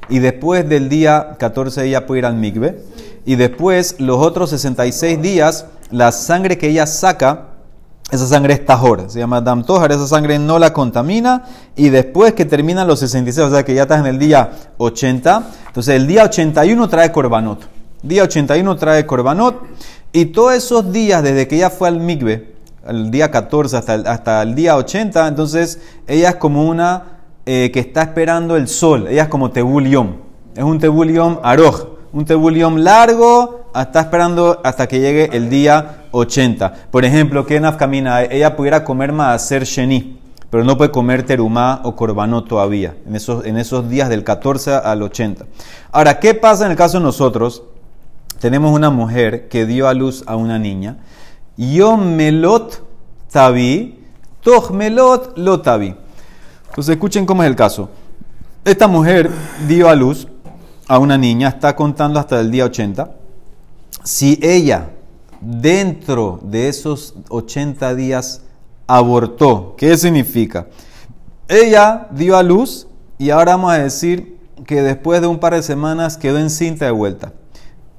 y 0.09 0.19
después 0.19 0.67
del 0.67 0.89
día 0.89 1.37
14 1.37 1.83
días 1.83 2.01
puede 2.03 2.19
ir 2.19 2.25
al 2.25 2.35
Migbe 2.35 2.83
y 3.25 3.35
después 3.35 3.95
los 3.99 4.17
otros 4.17 4.49
66 4.49 5.21
días 5.21 5.67
la 5.91 6.11
sangre 6.11 6.57
que 6.57 6.69
ella 6.69 6.85
saca, 6.85 7.47
esa 8.11 8.25
sangre 8.25 8.53
es 8.53 8.65
tajor, 8.65 9.05
se 9.07 9.19
llama 9.19 9.41
dam 9.41 9.61
esa 9.61 10.07
sangre 10.07 10.39
no 10.39 10.57
la 10.57 10.73
contamina 10.73 11.43
y 11.75 11.89
después 11.89 12.33
que 12.33 12.45
terminan 12.45 12.87
los 12.87 12.99
66, 12.99 13.47
o 13.47 13.51
sea 13.51 13.63
que 13.63 13.75
ya 13.75 13.83
estás 13.83 13.99
en 13.99 14.07
el 14.07 14.17
día 14.17 14.51
80, 14.77 15.43
entonces 15.67 15.95
el 15.95 16.07
día 16.07 16.23
81 16.23 16.89
trae 16.89 17.11
corbanot, 17.11 17.67
día 18.01 18.23
81 18.23 18.75
trae 18.77 19.05
corbanot 19.05 19.61
y 20.11 20.25
todos 20.25 20.55
esos 20.55 20.91
días 20.91 21.21
desde 21.21 21.47
que 21.47 21.57
ella 21.57 21.69
fue 21.69 21.87
al 21.87 21.99
migbe, 21.99 22.55
el 22.87 23.11
día 23.11 23.29
14 23.29 23.77
hasta 23.77 23.93
el, 23.93 24.07
hasta 24.07 24.41
el 24.41 24.55
día 24.55 24.75
80, 24.75 25.27
entonces 25.27 25.79
ella 26.07 26.29
es 26.29 26.35
como 26.37 26.67
una 26.67 27.19
eh, 27.45 27.69
que 27.71 27.79
está 27.79 28.01
esperando 28.01 28.55
el 28.55 28.67
sol, 28.67 29.07
ella 29.07 29.23
es 29.23 29.29
como 29.29 29.51
tebulión, 29.51 30.17
es 30.55 30.63
un 30.63 30.79
tebulión 30.79 31.39
aroj, 31.43 31.89
un 32.11 32.25
tebulión 32.25 32.83
largo 32.83 33.58
está 33.75 34.01
esperando 34.01 34.61
hasta 34.63 34.87
que 34.87 34.99
llegue 34.99 35.29
el 35.33 35.49
día 35.49 36.05
80. 36.11 36.73
Por 36.91 37.05
ejemplo, 37.05 37.45
que 37.45 37.61
camina, 37.77 38.23
ella 38.23 38.55
pudiera 38.55 38.83
comer 38.83 39.11
más 39.11 39.47
ser 39.47 39.63
sheni, 39.63 40.19
pero 40.49 40.63
no 40.63 40.77
puede 40.77 40.91
comer 40.91 41.23
terumá 41.23 41.81
o 41.83 41.95
corbanó 41.95 42.43
todavía, 42.43 42.95
en 43.05 43.15
esos, 43.15 43.45
en 43.45 43.57
esos 43.57 43.89
días 43.89 44.09
del 44.09 44.23
14 44.23 44.73
al 44.73 45.01
80. 45.03 45.45
Ahora, 45.91 46.19
¿qué 46.19 46.33
pasa 46.33 46.65
en 46.65 46.71
el 46.71 46.77
caso 46.77 46.97
de 46.97 47.03
nosotros? 47.03 47.63
Tenemos 48.39 48.73
una 48.73 48.89
mujer 48.89 49.47
que 49.49 49.65
dio 49.65 49.87
a 49.87 49.93
luz 49.93 50.23
a 50.25 50.35
una 50.35 50.57
niña. 50.57 50.97
Yo 51.57 51.97
melot 51.97 52.81
tabi, 53.31 53.99
toch 54.41 54.71
melot 54.71 55.37
lo 55.37 55.61
tabi. 55.61 55.95
Entonces 56.69 56.93
escuchen 56.95 57.25
cómo 57.25 57.43
es 57.43 57.49
el 57.49 57.55
caso. 57.55 57.89
Esta 58.63 58.87
mujer 58.87 59.29
dio 59.67 59.89
a 59.89 59.95
luz 59.95 60.27
a 60.87 60.97
una 60.97 61.17
niña, 61.17 61.49
está 61.49 61.75
contando 61.75 62.19
hasta 62.19 62.39
el 62.39 62.49
día 62.49 62.65
80 62.65 63.18
si 64.03 64.39
ella 64.41 64.91
dentro 65.41 66.39
de 66.43 66.67
esos 66.67 67.15
80 67.29 67.95
días 67.95 68.41
abortó, 68.87 69.75
¿qué 69.77 69.97
significa? 69.97 70.67
Ella 71.47 72.07
dio 72.11 72.37
a 72.37 72.43
luz 72.43 72.87
y 73.17 73.29
ahora 73.29 73.53
vamos 73.53 73.71
a 73.71 73.79
decir 73.79 74.37
que 74.65 74.81
después 74.81 75.21
de 75.21 75.27
un 75.27 75.39
par 75.39 75.53
de 75.53 75.63
semanas 75.63 76.17
quedó 76.17 76.37
encinta 76.37 76.85
de 76.85 76.91
vuelta. 76.91 77.33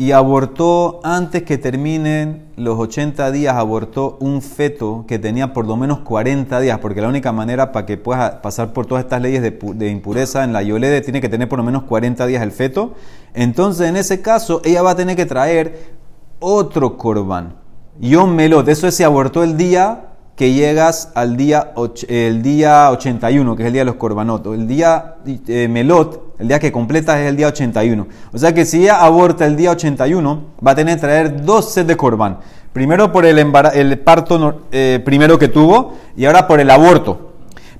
Y 0.01 0.13
abortó 0.13 1.01
antes 1.05 1.43
que 1.43 1.59
terminen 1.59 2.47
los 2.57 2.79
80 2.79 3.31
días, 3.33 3.55
abortó 3.55 4.17
un 4.21 4.41
feto 4.41 5.05
que 5.07 5.19
tenía 5.19 5.53
por 5.53 5.67
lo 5.67 5.77
menos 5.77 5.99
40 5.99 6.59
días, 6.59 6.79
porque 6.79 7.03
la 7.03 7.09
única 7.09 7.33
manera 7.33 7.71
para 7.71 7.85
que 7.85 7.99
pueda 7.99 8.41
pasar 8.41 8.73
por 8.73 8.87
todas 8.87 9.05
estas 9.05 9.21
leyes 9.21 9.43
de 9.43 9.91
impureza 9.91 10.43
en 10.43 10.55
la 10.55 10.63
Yolede 10.63 11.03
tiene 11.03 11.21
que 11.21 11.29
tener 11.29 11.51
por 11.51 11.59
lo 11.59 11.65
menos 11.67 11.83
40 11.83 12.25
días 12.25 12.43
el 12.43 12.51
feto. 12.51 12.95
Entonces, 13.35 13.91
en 13.91 13.99
ese 13.99 14.23
caso, 14.23 14.63
ella 14.65 14.81
va 14.81 14.93
a 14.93 14.97
tener 14.97 15.17
que 15.17 15.27
traer 15.27 15.91
otro 16.39 16.97
corbán. 16.97 17.57
Yom 18.01 18.35
Melot, 18.35 18.67
eso 18.71 18.89
es 18.89 18.95
si 18.95 19.03
abortó 19.03 19.45
el 19.45 19.59
día 19.59 20.10
que 20.40 20.55
llegas 20.55 21.11
al 21.14 21.37
día, 21.37 21.74
el 22.09 22.40
día 22.40 22.90
81, 22.92 23.57
que 23.57 23.62
es 23.62 23.66
el 23.66 23.74
día 23.74 23.83
de 23.83 23.85
los 23.85 23.96
corbanot. 23.96 24.46
O 24.46 24.55
El 24.55 24.66
día 24.66 25.16
eh, 25.26 25.68
Melot, 25.68 26.37
el 26.38 26.48
día 26.48 26.59
que 26.59 26.72
completas 26.72 27.18
es 27.18 27.29
el 27.29 27.37
día 27.37 27.48
81. 27.48 28.07
O 28.33 28.38
sea 28.38 28.55
que 28.55 28.64
si 28.64 28.85
ella 28.85 29.05
aborta 29.05 29.44
el 29.44 29.55
día 29.55 29.72
81, 29.72 30.42
va 30.66 30.70
a 30.70 30.74
tener 30.74 30.94
que 30.94 31.03
traer 31.03 31.44
dos 31.44 31.74
sets 31.74 31.88
de 31.88 31.94
corbán. 31.94 32.38
Primero 32.72 33.12
por 33.12 33.26
el, 33.26 33.38
el 33.38 33.98
parto 33.98 34.62
eh, 34.72 35.03
primero 35.05 35.38
que 35.38 35.48
tuvo 35.48 35.98
y 36.16 36.24
ahora 36.24 36.48
por 36.48 36.59
el 36.59 36.70
aborto. 36.70 37.33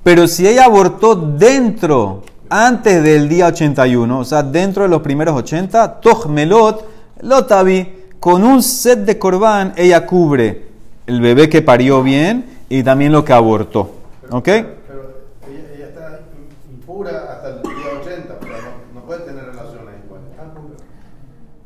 Pero 0.05 0.29
si 0.29 0.47
ella 0.47 0.67
abortó 0.67 1.17
dentro, 1.17 2.25
antes 2.51 3.03
del 3.03 3.27
día 3.27 3.47
81, 3.47 4.19
o 4.19 4.25
sea, 4.27 4.43
dentro 4.43 4.83
de 4.83 4.91
los 4.91 5.01
primeros 5.01 5.35
80, 5.35 6.03
Toj 6.03 6.27
Melot, 6.27 6.87
Lotavi, 7.23 7.91
con 8.21 8.45
un 8.45 8.63
set 8.63 8.99
de 9.07 9.19
corbán, 9.19 9.73
ella 9.79 10.05
cubre 10.05 10.70
el 11.11 11.21
bebé 11.21 11.49
que 11.49 11.61
parió 11.61 12.05
bien 12.05 12.45
y 12.69 12.85
también 12.85 13.11
lo 13.11 13.25
que 13.25 13.33
abortó. 13.33 13.91
¿Ok? 14.31 14.45
Pero 14.45 14.71
ella, 15.49 15.61
ella 15.75 15.87
está 15.87 16.21
impura 16.71 17.11
hasta 17.33 17.49
el 17.49 17.63
día 17.63 17.73
80, 18.01 18.35
pero 18.41 18.53
no, 18.55 19.01
no 19.01 19.07
puede 19.07 19.21
tener 19.25 19.45
relaciones 19.45 19.95
igual. 20.07 20.21
Está 20.31 20.45
pura. 20.55 20.77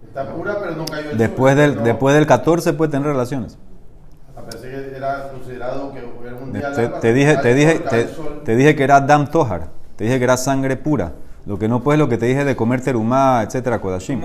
Está 0.02 0.32
pura, 0.32 0.56
pero 0.60 0.76
no 0.76 0.84
cayó 0.86 1.10
el 1.10 1.18
Después 1.18 1.52
sur, 1.52 1.60
del, 1.60 1.76
no. 1.76 1.82
después 1.82 2.14
del 2.14 2.26
14 2.26 2.72
puede 2.72 2.90
tener 2.90 3.06
relaciones. 3.06 3.58
A 4.34 4.40
pesar 4.46 4.70
que 4.70 4.96
era 4.96 5.28
considerado 5.28 5.92
que 5.92 5.98
era 5.98 6.36
un 6.42 6.52
día 6.52 6.72
Te, 6.72 6.88
te 6.88 7.12
dije, 7.12 7.36
te, 7.36 7.54
dije, 7.54 7.78
te, 7.80 8.08
te 8.44 8.56
dije 8.56 8.74
que 8.74 8.82
era 8.82 9.02
Dam 9.02 9.30
Tohar. 9.30 9.68
Te 9.96 10.04
dije 10.04 10.16
que 10.16 10.24
era 10.24 10.38
sangre 10.38 10.76
pura. 10.76 11.12
Lo 11.44 11.58
que 11.58 11.68
no 11.68 11.82
puedes, 11.82 11.98
lo 11.98 12.08
que 12.08 12.16
te 12.16 12.24
dije 12.24 12.46
de 12.46 12.56
comer 12.56 12.80
terumá, 12.80 13.42
etcétera, 13.42 13.78
kodashim. 13.78 14.22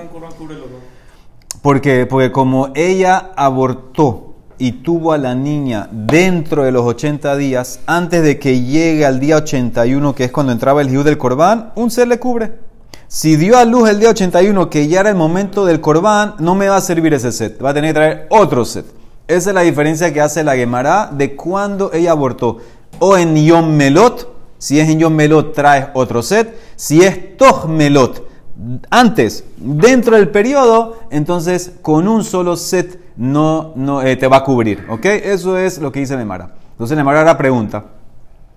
Porque, 1.62 2.06
porque 2.06 2.32
como 2.32 2.70
ella 2.74 3.32
abortó 3.36 4.29
y 4.60 4.74
tuvo 4.74 5.14
a 5.14 5.18
la 5.18 5.34
niña 5.34 5.88
dentro 5.92 6.64
de 6.64 6.72
los 6.72 6.86
80 6.86 7.36
días, 7.38 7.80
antes 7.88 8.22
de 8.22 8.38
que 8.38 8.62
llegue 8.62 9.06
al 9.06 9.20
día 9.20 9.38
81, 9.38 10.14
que 10.14 10.26
es 10.26 10.32
cuando 10.32 10.52
entraba 10.52 10.82
el 10.82 10.90
hiú 10.90 11.04
del 11.04 11.18
corbán, 11.18 11.72
un 11.76 11.90
ser 11.90 12.10
le 12.10 12.20
cubre. 12.20 12.60
Si 13.08 13.38
dio 13.38 13.58
a 13.58 13.66
luz 13.66 13.90
el 13.90 14.00
día 14.00 14.10
81, 14.10 14.70
que 14.70 14.88
ya 14.88 15.00
era 15.00 15.10
el 15.10 15.16
momento 15.16 15.66
del 15.66 15.82
corbán, 15.82 16.36
no 16.38 16.54
me 16.54 16.68
va 16.68 16.76
a 16.76 16.82
servir 16.82 17.14
ese 17.14 17.32
set. 17.32 17.64
Va 17.64 17.72
a 17.72 17.74
tener 17.74 17.90
que 17.90 17.94
traer 17.96 18.28
otro 18.30 18.66
set. 18.66 18.86
Esa 19.28 19.50
es 19.50 19.56
la 19.56 19.62
diferencia 19.62 20.14
que 20.14 20.22
hace 20.22 20.44
la 20.44 20.56
Gemara 20.56 21.10
de 21.12 21.36
cuando 21.36 21.92
ella 21.94 22.12
abortó. 22.12 22.58
O 23.00 23.18
en 23.18 23.36
Yom 23.36 23.76
Melot, 23.76 24.32
si 24.60 24.80
es 24.80 24.90
en 24.90 25.00
Yom 25.00 25.14
Melot, 25.14 25.54
traes 25.54 25.88
otro 25.94 26.22
set. 26.22 26.56
Si 26.76 27.02
es 27.02 27.38
Toj 27.38 27.66
Melot, 27.68 28.29
antes, 28.90 29.46
dentro 29.58 30.16
del 30.16 30.30
periodo, 30.30 30.98
entonces 31.12 31.74
con 31.82 32.08
un 32.08 32.24
solo 32.24 32.56
set 32.56 33.00
no, 33.16 33.74
no 33.76 34.02
eh, 34.02 34.16
te 34.16 34.28
va 34.28 34.38
a 34.38 34.44
cubrir. 34.44 34.86
¿Ok? 34.90 35.06
Eso 35.06 35.58
es 35.58 35.80
lo 35.80 35.92
que 35.92 36.00
dice 36.00 36.18
Nemara. 36.18 36.52
Entonces 36.72 36.98
Nemara 36.98 37.20
ahora 37.20 37.38
pregunta: 37.38 37.86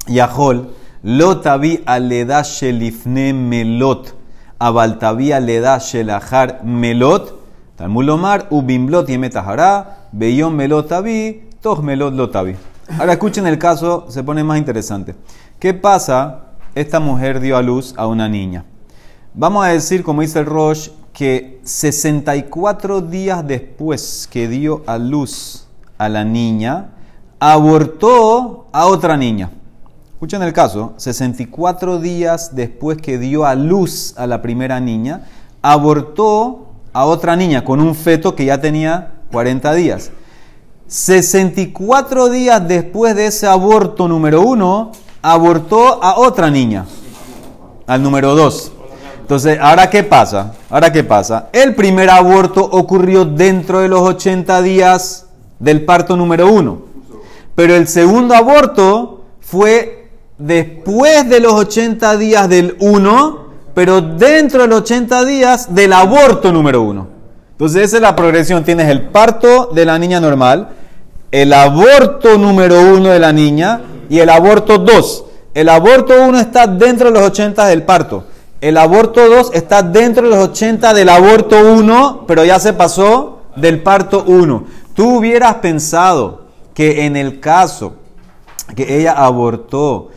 Yahol, 0.07 0.71
lo 1.03 1.41
tabi 1.41 1.83
aleda 1.87 2.43
shelifne 2.43 3.33
melot, 3.33 4.15
abaltabi 4.59 5.33
aleda 5.33 5.79
shelachar 5.79 6.65
melot, 6.65 7.41
Talmud 7.77 8.05
lomar, 8.05 8.47
ubimblot 8.51 9.09
y 9.09 9.19
metahara, 9.19 10.09
beyom 10.12 10.55
melot 10.55 10.88
tabi, 10.88 11.49
toj 11.61 11.83
melot 11.83 12.15
lo 12.15 12.31
tabi. 12.31 12.55
Ahora 12.99 13.15
escuchen 13.15 13.47
el 13.47 13.59
caso, 13.59 14.07
se 14.09 14.23
pone 14.23 14.45
más 14.45 14.59
interesante. 14.59 15.15
¿Qué 15.59 15.73
pasa? 15.73 16.45
Esta 16.75 17.01
mujer 17.01 17.41
dio 17.41 17.57
a 17.57 17.62
luz 17.62 17.95
a 17.97 18.07
una 18.07 18.29
niña. 18.29 18.65
Vamos 19.35 19.64
a 19.64 19.68
decir, 19.68 20.03
como 20.03 20.21
dice 20.21 20.40
el 20.40 20.47
Rosh, 20.47 20.90
que 21.14 21.59
64 21.64 23.01
días 23.01 23.47
después 23.47 24.29
que 24.31 24.47
dio 24.47 24.83
a 24.87 24.99
luz 24.99 25.68
a 25.97 26.11
la 26.11 26.23
niña, 26.23 26.90
abortó 27.40 28.66
a 28.73 28.85
otra 28.85 29.16
niña. 29.16 29.51
Escuchen 30.12 30.42
el 30.42 30.53
caso, 30.53 30.92
64 30.99 31.99
días 31.99 32.55
después 32.55 32.99
que 32.99 33.16
dio 33.16 33.47
a 33.47 33.55
luz 33.55 34.12
a 34.18 34.27
la 34.27 34.42
primera 34.42 34.81
niña, 34.81 35.25
abortó 35.62 36.66
a 36.92 37.07
otra 37.07 37.35
niña 37.35 37.64
con 37.64 37.81
un 37.81 37.95
feto 37.95 38.37
que 38.37 38.45
ya 38.45 38.61
tenía 38.61 39.14
40 39.33 39.73
días. 39.73 40.11
64 40.88 42.29
días 42.29 42.68
después 42.68 43.16
de 43.16 43.29
ese 43.29 43.47
aborto 43.47 44.09
número 44.09 44.42
uno, 44.42 44.92
abortó 45.23 46.05
a 46.05 46.18
otra 46.18 46.51
niña, 46.51 46.85
al 47.87 48.03
número 48.03 48.35
2. 48.35 48.73
Entonces, 49.23 49.59
¿ahora 49.61 49.89
qué 49.89 50.03
pasa? 50.03 50.53
¿Ahora 50.69 50.93
qué 50.93 51.05
pasa? 51.05 51.49
El 51.53 51.75
primer 51.75 52.11
aborto 52.11 52.63
ocurrió 52.63 53.25
dentro 53.25 53.81
de 53.81 53.89
los 53.89 54.01
80 54.01 54.61
días 54.63 55.27
del 55.59 55.85
parto 55.85 56.17
número 56.17 56.53
uno. 56.53 56.83
Pero 57.55 57.75
el 57.75 57.87
segundo 57.87 58.35
aborto 58.35 59.25
fue 59.41 60.11
después 60.39 61.29
de 61.29 61.41
los 61.41 61.53
80 61.53 62.17
días 62.17 62.49
del 62.49 62.77
1, 62.81 63.47
pero 63.75 64.01
dentro 64.01 64.63
de 64.63 64.69
los 64.69 64.81
80 64.81 65.25
días 65.25 65.75
del 65.75 65.93
aborto 65.93 66.53
número 66.53 66.83
1. 66.83 67.07
Entonces 67.53 67.85
esa 67.85 67.97
es 67.97 68.03
la 68.03 68.17
progresión. 68.17 68.65
Tienes 68.65 68.89
el 68.89 69.03
parto 69.03 69.71
de 69.73 69.85
la 69.85 69.99
niña 69.99 70.21
normal, 70.21 70.71
el 71.31 71.53
aborto 71.53 72.37
número 72.39 72.81
1 72.81 73.09
de 73.09 73.19
la 73.21 73.33
niña 73.33 73.81
y 74.11 74.19
el 74.19 74.29
aborto 74.31 74.79
2. 74.79 75.25
El 75.55 75.69
aborto 75.69 76.15
1 76.27 76.41
está 76.41 76.67
dentro 76.67 77.13
de 77.13 77.21
los 77.21 77.29
80 77.29 77.67
del 77.67 77.85
parto. 77.85 78.25
El 78.62 78.79
aborto 78.79 79.29
2 79.29 79.51
está 79.55 79.83
dentro 79.83 80.22
de 80.22 80.37
los 80.37 80.51
80 80.51 80.94
del 80.94 81.09
aborto 81.09 81.57
1, 81.59 82.27
pero 82.29 82.44
ya 82.44 82.61
se 82.61 82.72
pasó 82.72 83.40
del 83.57 83.83
parto 83.83 84.22
1. 84.25 84.64
Tú 84.94 85.16
hubieras 85.16 85.57
pensado 85.57 86.42
que 86.72 87.05
en 87.05 87.16
el 87.16 87.40
caso 87.40 87.94
que 88.77 89.01
ella 89.01 89.14
abortó, 89.14 90.11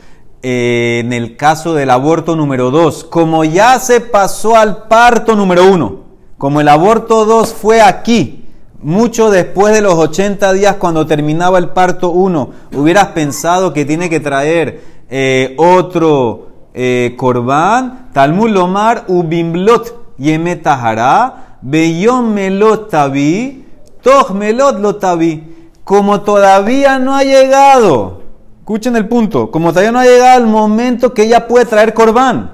eh, 0.44 1.02
en 1.04 1.12
el 1.12 1.38
caso 1.38 1.74
del 1.74 1.90
aborto 1.90 2.36
número 2.36 2.70
2, 2.70 3.06
como 3.06 3.44
ya 3.44 3.80
se 3.80 4.00
pasó 4.00 4.56
al 4.56 4.84
parto 4.84 5.36
número 5.36 5.66
1, 5.66 6.04
como 6.38 6.62
el 6.62 6.68
aborto 6.68 7.26
2 7.26 7.52
fue 7.52 7.82
aquí, 7.82 8.46
mucho 8.80 9.32
después 9.32 9.74
de 9.74 9.82
los 9.82 9.96
80 9.96 10.54
días 10.54 10.76
cuando 10.76 11.08
terminaba 11.08 11.58
el 11.58 11.70
parto 11.70 12.12
1, 12.12 12.52
hubieras 12.76 13.08
pensado 13.08 13.74
que 13.74 13.86
tiene 13.86 14.08
que 14.08 14.20
traer 14.20 14.84
eh, 15.10 15.56
otro 15.58 16.55
eh, 16.78 17.16
corbán, 17.18 18.10
Talmud 18.12 18.50
Lomar, 18.50 19.06
Ubimblot, 19.08 20.18
Yemetahara, 20.18 21.58
Beyom 21.62 22.34
Melot 22.34 22.90
Tabi, 22.90 23.66
Toj 24.02 24.32
Melot 24.32 24.80
Lotabi. 24.80 25.56
Como 25.86 26.22
todavía 26.22 27.00
no 27.00 27.16
ha 27.16 27.24
llegado, 27.24 28.22
escuchen 28.60 28.96
el 28.98 29.08
punto, 29.08 29.52
como 29.52 29.70
todavía 29.70 29.92
no 29.92 30.00
ha 30.00 30.06
llegado 30.06 30.40
el 30.40 30.48
momento 30.48 31.14
que 31.14 31.24
ella 31.24 31.48
puede 31.48 31.66
traer 31.66 31.94
corbán. 31.94 32.52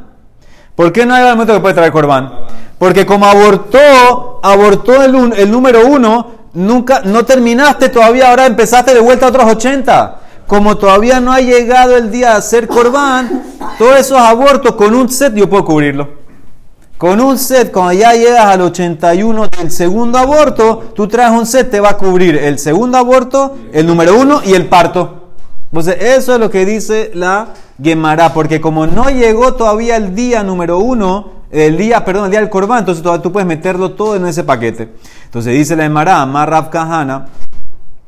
¿Por 0.76 0.92
qué 0.92 1.06
no 1.06 1.14
ha 1.14 1.18
llegado 1.18 1.32
el 1.32 1.38
momento 1.38 1.54
que 1.56 1.62
puede 1.62 1.74
traer 1.74 1.92
corbán? 1.92 2.32
Porque 2.78 3.06
como 3.06 3.26
abortó, 3.26 4.40
abortó 4.44 5.04
el, 5.04 5.34
el 5.34 5.50
número 5.50 5.88
uno, 5.88 6.28
nunca, 6.54 7.02
no 7.06 7.26
terminaste 7.26 7.90
todavía, 7.90 8.30
ahora 8.30 8.46
empezaste 8.46 8.94
de 8.94 9.00
vuelta 9.00 9.26
a 9.26 9.30
otros 9.30 9.46
80. 9.46 10.21
Como 10.52 10.76
todavía 10.76 11.22
no 11.22 11.32
ha 11.32 11.40
llegado 11.40 11.96
el 11.96 12.12
día 12.12 12.32
de 12.32 12.36
hacer 12.36 12.68
corbán, 12.68 13.42
todos 13.78 13.98
esos 13.98 14.18
abortos 14.18 14.76
con 14.76 14.94
un 14.94 15.08
set 15.08 15.34
yo 15.34 15.50
puedo 15.50 15.64
cubrirlo. 15.64 16.10
Con 16.98 17.22
un 17.22 17.38
set, 17.38 17.72
cuando 17.72 17.94
ya 17.94 18.12
llegas 18.16 18.48
al 18.48 18.60
81 18.60 19.48
del 19.48 19.72
segundo 19.72 20.18
aborto, 20.18 20.92
tú 20.94 21.08
traes 21.08 21.32
un 21.32 21.46
set, 21.46 21.72
te 21.72 21.80
va 21.80 21.92
a 21.92 21.98
cubrir 21.98 22.36
el 22.36 22.60
segundo 22.60 22.98
aborto, 22.98 23.60
el 23.72 23.88
número 23.88 24.20
uno 24.20 24.42
y 24.44 24.52
el 24.52 24.66
parto. 24.66 25.30
Entonces, 25.68 25.96
eso 26.02 26.34
es 26.34 26.40
lo 26.42 26.52
que 26.52 26.66
dice 26.66 27.12
la 27.14 27.54
Gemara, 27.82 28.34
porque 28.34 28.60
como 28.60 28.86
no 28.86 29.10
llegó 29.10 29.54
todavía 29.54 29.96
el 29.96 30.16
día 30.16 30.44
número 30.44 30.80
uno, 30.80 31.32
el 31.50 31.78
día, 31.78 32.04
perdón, 32.04 32.26
el 32.26 32.32
día 32.32 32.42
del 32.42 32.50
Corbán, 32.50 32.80
entonces 32.80 33.02
tú 33.24 33.32
puedes 33.32 33.48
meterlo 33.48 33.92
todo 33.92 34.18
en 34.18 34.26
ese 34.26 34.44
paquete. 34.44 34.90
Entonces 35.24 35.54
dice 35.54 35.78
la 35.78 35.84
Gemara, 35.84 36.26
Marrab 36.26 36.70
Kahana, 36.70 37.28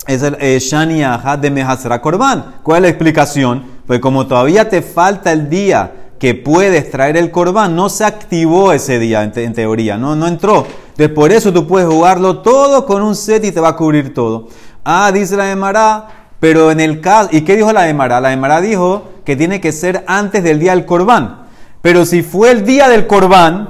es 0.08 0.22
el 0.22 0.38
eh, 0.40 0.60
Shani 0.60 1.02
de 1.40 1.52
Mehasra 1.52 2.02
Corbán. 2.02 2.56
¿Cuál 2.64 2.78
es 2.78 2.82
la 2.84 2.88
explicación? 2.90 3.64
Pues 3.88 4.00
como 4.00 4.28
todavía 4.28 4.70
te 4.70 4.82
falta 4.82 5.32
el 5.32 5.50
día 5.50 5.92
que 6.20 6.36
puedes 6.36 6.90
traer 6.90 7.18
el 7.18 7.32
corbán, 7.32 7.76
no 7.76 7.90
se 7.90 8.06
activó 8.06 8.72
ese 8.72 8.98
día 8.98 9.24
en, 9.24 9.34
te- 9.34 9.44
en 9.44 9.54
teoría, 9.54 9.98
no, 9.98 10.16
no 10.16 10.26
entró. 10.28 10.66
Entonces 10.92 11.10
por 11.10 11.32
eso 11.34 11.52
tú 11.52 11.68
puedes 11.68 11.88
jugarlo 11.90 12.40
todo 12.40 12.86
con 12.86 13.02
un 13.02 13.16
set 13.16 13.44
y 13.44 13.52
te 13.52 13.60
va 13.60 13.70
a 13.70 13.76
cubrir 13.76 14.14
todo. 14.14 14.48
Ah, 14.86 15.12
dice 15.14 15.36
la 15.36 15.52
Emara, 15.52 16.08
pero 16.40 16.72
en 16.72 16.80
el 16.80 17.02
caso, 17.02 17.30
¿y 17.34 17.42
qué 17.42 17.58
dijo 17.58 17.74
la 17.74 17.90
Emara? 17.90 18.22
La 18.22 18.32
Emara 18.32 18.62
dijo 18.62 19.10
que 19.26 19.36
tiene 19.36 19.60
que 19.60 19.72
ser 19.74 20.04
antes 20.08 20.44
del 20.44 20.60
día 20.60 20.74
del 20.76 20.86
corbán. 20.86 21.48
Pero 21.82 22.06
si 22.06 22.22
fue 22.24 22.52
el 22.52 22.64
día 22.66 22.88
del 22.88 23.06
corbán, 23.08 23.68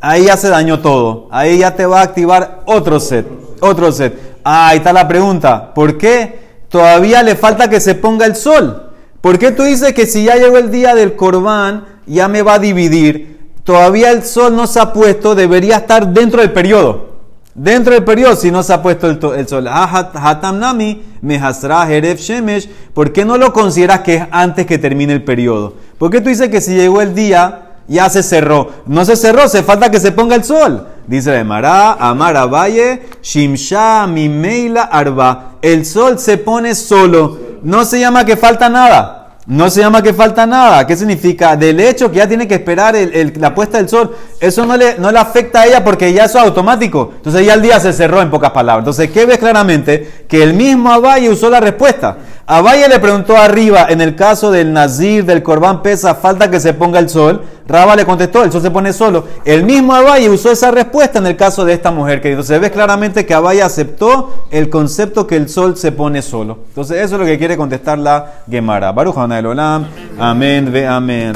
ahí 0.00 0.26
ya 0.26 0.36
se 0.36 0.48
dañó 0.48 0.78
todo. 0.80 1.26
Ahí 1.32 1.58
ya 1.58 1.74
te 1.74 1.84
va 1.86 2.00
a 2.00 2.04
activar 2.04 2.60
otro 2.66 3.00
set. 3.00 3.26
Otro 3.60 3.90
set. 3.90 4.37
Ah, 4.50 4.68
ahí 4.68 4.78
está 4.78 4.94
la 4.94 5.06
pregunta. 5.06 5.74
¿Por 5.74 5.98
qué 5.98 6.38
todavía 6.70 7.22
le 7.22 7.36
falta 7.36 7.68
que 7.68 7.80
se 7.80 7.94
ponga 7.94 8.24
el 8.24 8.34
sol? 8.34 8.92
¿Por 9.20 9.38
qué 9.38 9.50
tú 9.52 9.62
dices 9.64 9.92
que 9.92 10.06
si 10.06 10.24
ya 10.24 10.36
llegó 10.36 10.56
el 10.56 10.70
día 10.70 10.94
del 10.94 11.16
corbán, 11.16 11.84
ya 12.06 12.28
me 12.28 12.40
va 12.40 12.54
a 12.54 12.58
dividir? 12.58 13.50
Todavía 13.62 14.10
el 14.10 14.22
sol 14.24 14.56
no 14.56 14.66
se 14.66 14.80
ha 14.80 14.94
puesto, 14.94 15.34
debería 15.34 15.76
estar 15.76 16.08
dentro 16.14 16.40
del 16.40 16.52
periodo. 16.52 17.08
Dentro 17.54 17.92
del 17.92 18.04
periodo, 18.04 18.36
si 18.36 18.50
no 18.50 18.62
se 18.62 18.72
ha 18.72 18.80
puesto 18.80 19.10
el, 19.10 19.18
el 19.36 19.46
sol. 19.48 19.66
Ah, 19.68 19.84
hat- 19.92 20.16
Hatam 20.16 20.58
Nami, 20.58 21.02
Mehasra, 21.20 21.84
Jeref 21.86 22.18
Shemesh. 22.18 22.70
¿Por 22.94 23.12
qué 23.12 23.26
no 23.26 23.36
lo 23.36 23.52
consideras 23.52 24.00
que 24.00 24.14
es 24.14 24.22
antes 24.30 24.64
que 24.64 24.78
termine 24.78 25.12
el 25.12 25.24
periodo? 25.24 25.74
¿Por 25.98 26.10
qué 26.10 26.22
tú 26.22 26.30
dices 26.30 26.48
que 26.48 26.62
si 26.62 26.74
llegó 26.74 27.02
el 27.02 27.14
día, 27.14 27.72
ya 27.86 28.08
se 28.08 28.22
cerró? 28.22 28.70
No 28.86 29.04
se 29.04 29.14
cerró, 29.14 29.46
se 29.48 29.62
falta 29.62 29.90
que 29.90 30.00
se 30.00 30.12
ponga 30.12 30.36
el 30.36 30.44
sol. 30.44 30.86
Dice 31.08 31.30
de 31.30 31.42
Mará, 31.42 31.94
Amara 31.94 32.44
Valle, 32.44 33.00
Shimsha, 33.22 34.06
Mimeila, 34.06 34.82
Arba. 34.82 35.52
El 35.62 35.86
sol 35.86 36.18
se 36.18 36.36
pone 36.36 36.74
solo. 36.74 37.38
No 37.62 37.86
se 37.86 37.98
llama 37.98 38.26
que 38.26 38.36
falta 38.36 38.68
nada. 38.68 39.18
No 39.46 39.70
se 39.70 39.80
llama 39.80 40.02
que 40.02 40.12
falta 40.12 40.44
nada. 40.44 40.86
¿Qué 40.86 40.94
significa? 40.94 41.56
Del 41.56 41.80
hecho 41.80 42.10
que 42.10 42.18
ya 42.18 42.28
tiene 42.28 42.46
que 42.46 42.56
esperar 42.56 42.94
la 43.36 43.54
puesta 43.54 43.78
del 43.78 43.88
sol, 43.88 44.14
eso 44.38 44.66
no 44.66 44.76
le, 44.76 44.98
no 44.98 45.10
le 45.10 45.18
afecta 45.18 45.62
a 45.62 45.66
ella 45.66 45.82
porque 45.82 46.12
ya 46.12 46.26
eso 46.26 46.36
es 46.36 46.44
automático. 46.44 47.14
Entonces 47.16 47.46
ya 47.46 47.54
el 47.54 47.62
día 47.62 47.80
se 47.80 47.94
cerró 47.94 48.20
en 48.20 48.30
pocas 48.30 48.50
palabras. 48.50 48.82
Entonces, 48.82 49.10
¿qué 49.10 49.24
ves 49.24 49.38
claramente? 49.38 50.26
Que 50.28 50.42
el 50.42 50.52
mismo 50.52 50.92
Abaye 50.92 51.30
usó 51.30 51.48
la 51.48 51.60
respuesta. 51.60 52.18
Abaye 52.50 52.88
le 52.88 52.98
preguntó 52.98 53.36
arriba, 53.36 53.88
en 53.90 54.00
el 54.00 54.16
caso 54.16 54.50
del 54.50 54.72
Nazir, 54.72 55.26
del 55.26 55.42
Corbán 55.42 55.82
Pesa, 55.82 56.14
falta 56.14 56.50
que 56.50 56.58
se 56.60 56.72
ponga 56.72 56.98
el 56.98 57.10
sol. 57.10 57.42
Raba 57.66 57.94
le 57.94 58.06
contestó, 58.06 58.42
el 58.42 58.50
sol 58.50 58.62
se 58.62 58.70
pone 58.70 58.94
solo. 58.94 59.26
El 59.44 59.64
mismo 59.64 59.94
Abaye 59.94 60.30
usó 60.30 60.50
esa 60.50 60.70
respuesta 60.70 61.18
en 61.18 61.26
el 61.26 61.36
caso 61.36 61.66
de 61.66 61.74
esta 61.74 61.90
mujer. 61.90 62.22
Que 62.22 62.30
entonces 62.30 62.58
ves 62.58 62.70
claramente 62.70 63.26
que 63.26 63.34
Abaye 63.34 63.60
aceptó 63.60 64.46
el 64.50 64.70
concepto 64.70 65.26
que 65.26 65.36
el 65.36 65.50
sol 65.50 65.76
se 65.76 65.92
pone 65.92 66.22
solo. 66.22 66.60
Entonces 66.68 67.04
eso 67.04 67.16
es 67.16 67.20
lo 67.20 67.26
que 67.26 67.36
quiere 67.36 67.58
contestar 67.58 67.98
la 67.98 68.36
Gemara. 68.50 68.92
Baruch 68.92 69.18
Olam. 69.18 69.86
Amén, 70.18 70.72
ve 70.72 70.86
amén. 70.86 71.34